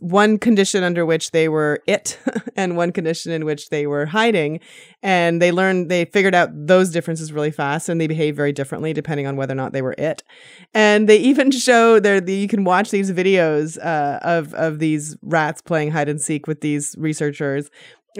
one 0.00 0.38
condition 0.38 0.82
under 0.82 1.06
which 1.06 1.30
they 1.30 1.48
were 1.48 1.80
it, 1.86 2.18
and 2.56 2.76
one 2.76 2.92
condition 2.92 3.32
in 3.32 3.44
which 3.44 3.70
they 3.70 3.86
were 3.86 4.06
hiding, 4.06 4.60
and 5.02 5.40
they 5.40 5.52
learned 5.52 5.90
they 5.90 6.04
figured 6.06 6.34
out 6.34 6.50
those 6.52 6.90
differences 6.90 7.32
really 7.32 7.50
fast, 7.50 7.88
and 7.88 8.00
they 8.00 8.06
behave 8.06 8.36
very 8.36 8.52
differently 8.52 8.92
depending 8.92 9.26
on 9.26 9.36
whether 9.36 9.52
or 9.52 9.56
not 9.56 9.72
they 9.72 9.82
were 9.82 9.94
it, 9.98 10.22
and 10.74 11.08
they 11.08 11.16
even 11.32 11.50
show 11.50 12.00
there 12.00 12.20
the, 12.20 12.34
you 12.34 12.48
can 12.48 12.64
watch 12.64 12.90
these 12.90 13.12
videos 13.12 13.78
uh, 13.84 14.18
of 14.22 14.54
of 14.54 14.78
these 14.78 15.16
rats 15.22 15.62
playing 15.62 15.90
hide 15.90 16.08
and 16.08 16.20
seek 16.20 16.46
with 16.46 16.60
these 16.60 16.94
researchers 16.98 17.70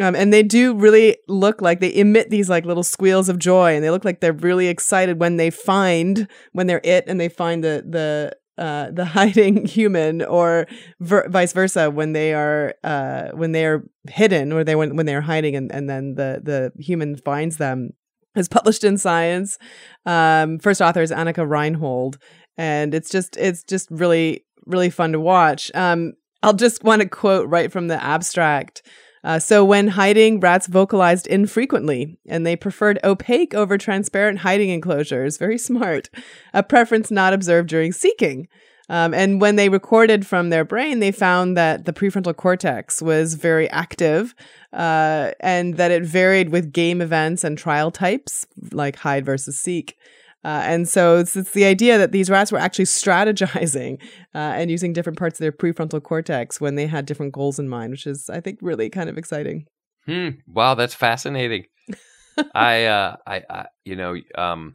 um, 0.00 0.14
and 0.14 0.33
they 0.33 0.42
do 0.42 0.74
really 0.74 1.18
look 1.28 1.61
like 1.61 1.81
they 1.81 1.94
emit 1.94 2.31
these 2.31 2.48
like 2.48 2.64
little 2.64 2.83
squeals 2.83 3.28
of 3.28 3.38
joy, 3.38 3.74
and 3.74 3.85
they 3.85 3.90
look 3.90 4.05
like 4.05 4.20
they're 4.20 4.33
really 4.33 4.68
excited 4.68 5.20
when 5.20 5.37
they 5.37 5.50
find 5.50 6.28
when 6.52 6.66
they're 6.66 6.81
it 6.83 7.05
and 7.07 7.20
they 7.20 7.28
find 7.28 7.62
the 7.62 7.85
the 7.87 8.37
uh, 8.62 8.90
the 8.90 9.05
hiding 9.16 9.66
human, 9.66 10.22
or 10.22 10.66
ver- 11.00 11.28
vice 11.28 11.52
versa 11.52 11.90
when 11.90 12.12
they 12.12 12.33
are 12.33 12.74
uh, 12.85 13.28
when 13.33 13.52
they 13.52 13.66
are 13.66 13.85
hidden, 14.09 14.52
or 14.52 14.64
they 14.64 14.74
when 14.74 14.96
when 14.96 15.07
they 15.07 15.14
are 15.14 15.20
hiding, 15.22 15.57
and, 15.57 15.70
and 15.72 15.88
then 15.90 16.14
the 16.14 16.40
the 16.42 16.83
human 16.83 17.16
finds 17.16 17.59
them. 17.59 17.90
Is 18.35 18.48
published 18.48 18.83
in 18.83 18.96
Science. 18.96 19.59
Um, 20.07 20.59
first 20.59 20.81
author 20.81 21.02
is 21.02 21.11
Annika 21.11 21.46
Reinhold, 21.46 22.16
and 22.57 22.94
it's 22.94 23.11
just 23.11 23.37
it's 23.37 23.62
just 23.62 23.90
really 23.90 24.46
really 24.64 24.88
fun 24.88 25.12
to 25.12 25.20
watch. 25.20 25.70
Um, 25.74 26.14
I'll 26.42 26.55
just 26.55 26.83
want 26.83 27.02
to 27.02 27.09
quote 27.09 27.48
right 27.50 27.70
from 27.70 27.88
the 27.88 28.02
abstract. 28.02 28.83
Uh, 29.24 29.38
so 29.38 29.64
when 29.64 29.88
hiding, 29.88 30.40
rats 30.40 30.66
vocalized 30.66 31.26
infrequently, 31.26 32.18
and 32.26 32.44
they 32.44 32.56
preferred 32.56 32.98
opaque 33.04 33.54
over 33.54 33.78
transparent 33.78 34.40
hiding 34.40 34.70
enclosures. 34.70 35.38
Very 35.38 35.58
smart. 35.58 36.11
A 36.52 36.62
preference 36.62 37.11
not 37.11 37.32
observed 37.32 37.68
during 37.68 37.92
seeking. 37.92 38.48
Um, 38.88 39.14
and 39.14 39.40
when 39.40 39.56
they 39.56 39.68
recorded 39.68 40.26
from 40.26 40.50
their 40.50 40.64
brain, 40.64 40.98
they 40.98 41.12
found 41.12 41.56
that 41.56 41.85
the 41.85 41.92
prefrontal 41.92 42.37
cortex 42.37 43.00
was 43.00 43.35
very 43.35 43.70
active 43.70 44.35
uh, 44.72 45.30
and 45.40 45.76
that 45.76 45.90
it 45.90 46.02
varied 46.02 46.50
with 46.50 46.72
game 46.72 47.00
events 47.00 47.44
and 47.44 47.56
trial 47.56 47.90
types, 47.90 48.46
like 48.72 48.96
hide 48.96 49.24
versus 49.24 49.58
seek. 49.58 49.96
Uh, 50.44 50.62
and 50.64 50.88
so 50.88 51.18
it's, 51.18 51.37
it's 51.37 51.52
the 51.52 51.64
idea 51.64 51.98
that 51.98 52.12
these 52.12 52.28
rats 52.28 52.50
were 52.50 52.59
actually 52.59 52.85
strategizing 52.87 54.00
uh, 54.35 54.38
and 54.38 54.70
using 54.70 54.92
different 54.92 55.18
parts 55.18 55.38
of 55.38 55.42
their 55.42 55.52
prefrontal 55.52 56.02
cortex 56.02 56.61
when 56.61 56.74
they 56.74 56.87
had 56.87 57.07
different 57.07 57.33
goals 57.33 57.59
in 57.59 57.68
mind, 57.68 57.90
which 57.90 58.07
is, 58.07 58.28
I 58.28 58.40
think, 58.40 58.59
really 58.61 58.90
kind 58.90 59.09
of 59.09 59.18
exciting. 59.18 59.66
Hmm. 60.07 60.31
Wow, 60.46 60.74
that's 60.74 60.94
fascinating. 60.94 61.66
I, 62.55 62.87
uh, 62.87 63.16
I, 63.26 63.42
I, 63.48 63.66
you 63.85 63.96
know, 63.96 64.16
um, 64.37 64.74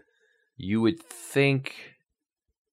you 0.58 0.82
would 0.82 1.02
think 1.04 1.76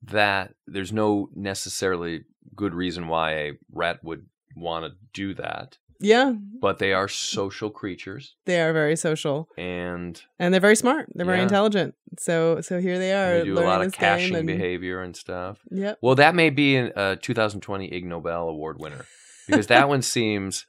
that 0.02 0.54
there's 0.66 0.92
no 0.92 1.28
necessarily 1.35 2.24
good 2.54 2.74
reason 2.74 3.09
why 3.09 3.33
a 3.33 3.52
rat 3.72 3.98
would 4.02 4.26
want 4.57 4.85
to 4.85 4.92
do 5.12 5.35
that, 5.35 5.78
Yeah, 6.00 6.33
but 6.61 6.78
they 6.78 6.92
are 6.92 7.09
social 7.09 7.70
creatures, 7.70 8.35
they 8.46 8.61
are 8.61 8.72
very 8.72 8.96
social 8.96 9.48
and 9.57 10.20
and 10.38 10.52
they're 10.52 10.61
very 10.61 10.76
smart. 10.76 11.09
They're 11.14 11.24
very 11.26 11.38
Yeah. 11.38 11.44
intelligent. 11.44 11.94
So, 12.18 12.61
so 12.61 12.80
here 12.80 12.98
they 12.98 13.12
are. 13.12 13.38
they 13.38 13.44
do 13.44 13.59
a 13.59 13.61
lot 13.61 13.83
of 13.83 13.92
caching 13.92 14.35
and- 14.37 14.46
behavior 14.46 15.02
and 15.02 15.16
stuff. 15.16 15.59
Yeah. 15.70 15.94
Well, 16.00 16.14
that 16.16 16.35
may 16.35 16.50
be 16.50 16.76
a 16.76 16.92
uh, 16.92 17.16
2020 17.20 17.92
Ig 17.92 18.04
Nobel 18.07 18.48
Award 18.48 18.78
winner 18.80 19.04
because 19.46 19.66
that 19.68 19.88
one 19.88 20.02
seems. 20.02 20.66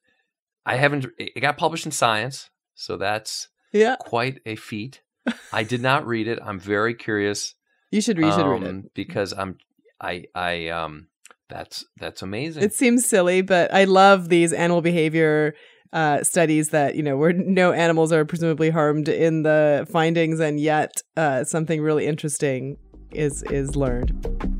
I 0.65 0.77
haven't. 0.77 1.05
It 1.19 1.39
got 1.41 1.57
published 1.57 1.85
in 1.85 1.91
Science, 1.91 2.49
so 2.73 2.97
that's 2.97 3.49
Yeah. 3.71 3.95
quite 3.99 4.39
a 4.45 4.55
feat. 4.55 5.01
I 5.53 5.63
did 5.63 5.81
not 5.81 6.07
read 6.07 6.27
it. 6.27 6.39
I'm 6.43 6.59
very 6.59 6.93
curious. 6.95 7.53
You 7.91 8.01
should. 8.01 8.17
You 8.17 8.31
should 8.31 8.45
read 8.47 8.63
it. 8.63 8.69
um, 8.69 8.89
because 8.95 9.31
I'm. 9.33 9.57
I. 10.01 10.25
I. 10.33 10.69
Um. 10.69 11.07
That's 11.49 11.85
that's 11.97 12.21
amazing. 12.21 12.63
It 12.63 12.73
seems 12.73 13.05
silly, 13.05 13.41
but 13.41 13.73
I 13.73 13.83
love 13.83 14.29
these 14.29 14.51
animal 14.51 14.81
behavior 14.81 15.53
uh, 15.93 16.23
studies 16.23 16.69
that 16.69 16.95
you 16.95 17.03
know 17.03 17.17
where 17.17 17.33
no 17.33 17.71
animals 17.71 18.11
are 18.11 18.25
presumably 18.25 18.69
harmed 18.69 19.07
in 19.07 19.43
the 19.43 19.87
findings, 19.91 20.39
and 20.39 20.59
yet 20.59 21.01
uh, 21.15 21.43
something 21.43 21.81
really 21.81 22.05
interesting 22.07 22.77
is 23.11 23.43
is 23.43 23.75
learned. 23.75 24.54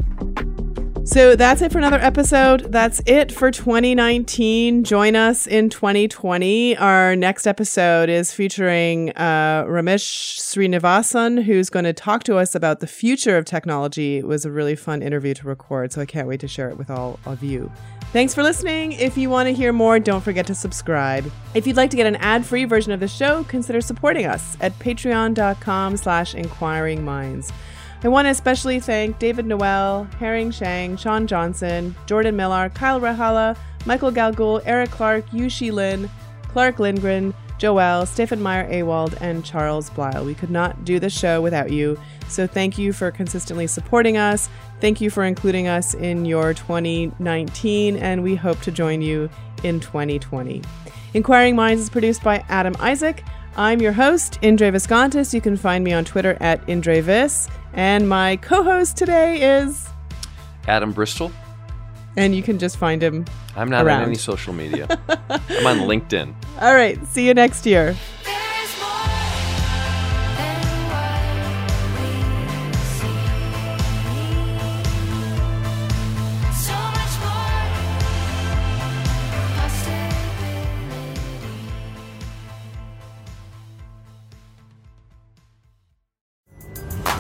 So 1.16 1.34
that's 1.34 1.62
it 1.62 1.72
for 1.72 1.78
another 1.78 2.00
episode. 2.00 2.74
That's 2.74 3.02
it 3.06 3.32
for 3.32 3.50
2019. 3.50 4.84
Join 4.84 5.16
us 5.16 5.48
in 5.48 5.70
2020. 5.70 6.76
Our 6.76 7.16
next 7.16 7.48
episode 7.48 8.10
is 8.10 8.34
featuring 8.34 9.12
uh, 9.12 9.64
Ramesh 9.64 10.38
Srinivasan, 10.38 11.44
who's 11.44 11.70
going 11.70 11.86
to 11.86 11.94
talk 11.94 12.24
to 12.26 12.36
us 12.36 12.54
about 12.54 12.82
the 12.82 12.88
future 12.88 13.38
of 13.38 13.46
technology. 13.46 14.18
It 14.18 14.28
was 14.28 14.44
a 14.44 14.52
really 14.52 14.76
fun 14.76 15.02
interview 15.02 15.34
to 15.36 15.48
record, 15.48 15.94
so 15.94 16.02
I 16.02 16.06
can't 16.06 16.28
wait 16.28 16.42
to 16.42 16.50
share 16.50 16.68
it 16.68 16.78
with 16.78 16.90
all 16.90 17.18
of 17.26 17.42
you. 17.42 17.72
Thanks 18.12 18.36
for 18.36 18.44
listening. 18.44 18.92
If 18.92 19.18
you 19.18 19.30
want 19.30 19.48
to 19.48 19.54
hear 19.54 19.72
more, 19.72 20.02
don't 20.02 20.22
forget 20.22 20.46
to 20.48 20.54
subscribe. 20.54 21.32
If 21.54 21.66
you'd 21.66 21.78
like 21.78 21.92
to 21.92 21.98
get 21.98 22.08
an 22.08 22.18
ad-free 22.18 22.66
version 22.66 22.92
of 22.92 23.00
the 23.00 23.08
show, 23.08 23.46
consider 23.46 23.80
supporting 23.80 24.26
us 24.26 24.58
at 24.60 24.78
patreon.com 24.80 25.96
slash 25.96 26.36
inquiring 26.36 27.06
minds. 27.06 27.54
I 28.04 28.08
want 28.08 28.26
to 28.26 28.30
especially 28.30 28.80
thank 28.80 29.18
David 29.20 29.46
Noel, 29.46 30.04
Herring 30.20 30.52
Shang, 30.52 30.96
Sean 30.98 31.26
Johnson, 31.26 31.96
Jordan 32.06 32.36
Millar, 32.36 32.70
Kyle 32.70 33.02
Rahala, 33.02 33.58
Michael 33.86 34.12
Galgul, 34.12 34.62
Eric 34.66 34.92
Clark, 34.92 35.28
Yushi 35.30 35.72
Lin, 35.72 36.10
Clark 36.50 36.80
Lindgren, 36.80 37.34
Joel, 37.58 38.06
Stephen 38.06 38.42
Meyer 38.42 38.70
Awald, 38.70 39.18
and 39.22 39.44
Charles 39.44 39.90
Blyle. 39.90 40.26
We 40.26 40.36
could 40.36 40.52
not 40.52 40.84
do 40.84 41.00
the 41.00 41.10
show 41.10 41.42
without 41.42 41.72
you. 41.72 41.98
So 42.28 42.48
thank 42.48 42.78
you 42.78 42.92
for 42.94 43.12
consistently 43.12 43.68
supporting 43.68 44.18
us. 44.18 44.50
Thank 44.82 45.00
you 45.00 45.10
for 45.10 45.24
including 45.24 45.68
us 45.68 45.94
in 45.94 46.26
your 46.26 46.54
2019, 46.54 47.98
and 47.98 48.24
we 48.24 48.36
hope 48.36 48.60
to 48.62 48.72
join 48.72 49.02
you 49.02 49.30
in 49.64 49.80
2020. 49.80 50.62
Inquiring 51.14 51.56
Minds 51.56 51.82
is 51.82 51.90
produced 51.90 52.24
by 52.24 52.44
Adam 52.50 52.76
Isaac. 52.80 53.24
I'm 53.58 53.80
your 53.82 53.94
host, 53.94 54.38
Indre 54.42 54.72
Viskontas. 54.72 55.34
You 55.34 55.42
can 55.42 55.56
find 55.56 55.84
me 55.84 55.94
on 55.94 56.04
Twitter 56.06 56.38
at 56.42 56.66
IndreVis. 56.68 57.50
And 57.74 58.08
my 58.10 58.38
co 58.38 58.64
host 58.64 58.98
today 58.98 59.60
is, 59.60 59.88
Adam 60.68 60.92
Bristol. 60.92 61.32
and 62.18 62.36
you 62.36 62.44
can 62.44 62.60
just 62.60 62.78
find 62.78 63.02
him. 63.02 63.26
I'm 63.56 63.70
not 63.70 63.86
Around. 63.86 64.02
on 64.02 64.08
any 64.08 64.16
social 64.16 64.54
media. 64.54 64.88
I'm 65.30 65.66
on 65.68 65.80
LinkedIn. 65.88 66.34
All 66.62 66.74
right, 66.76 67.04
see 67.08 67.26
you 67.28 67.34
next 67.34 67.66
year. 67.66 67.96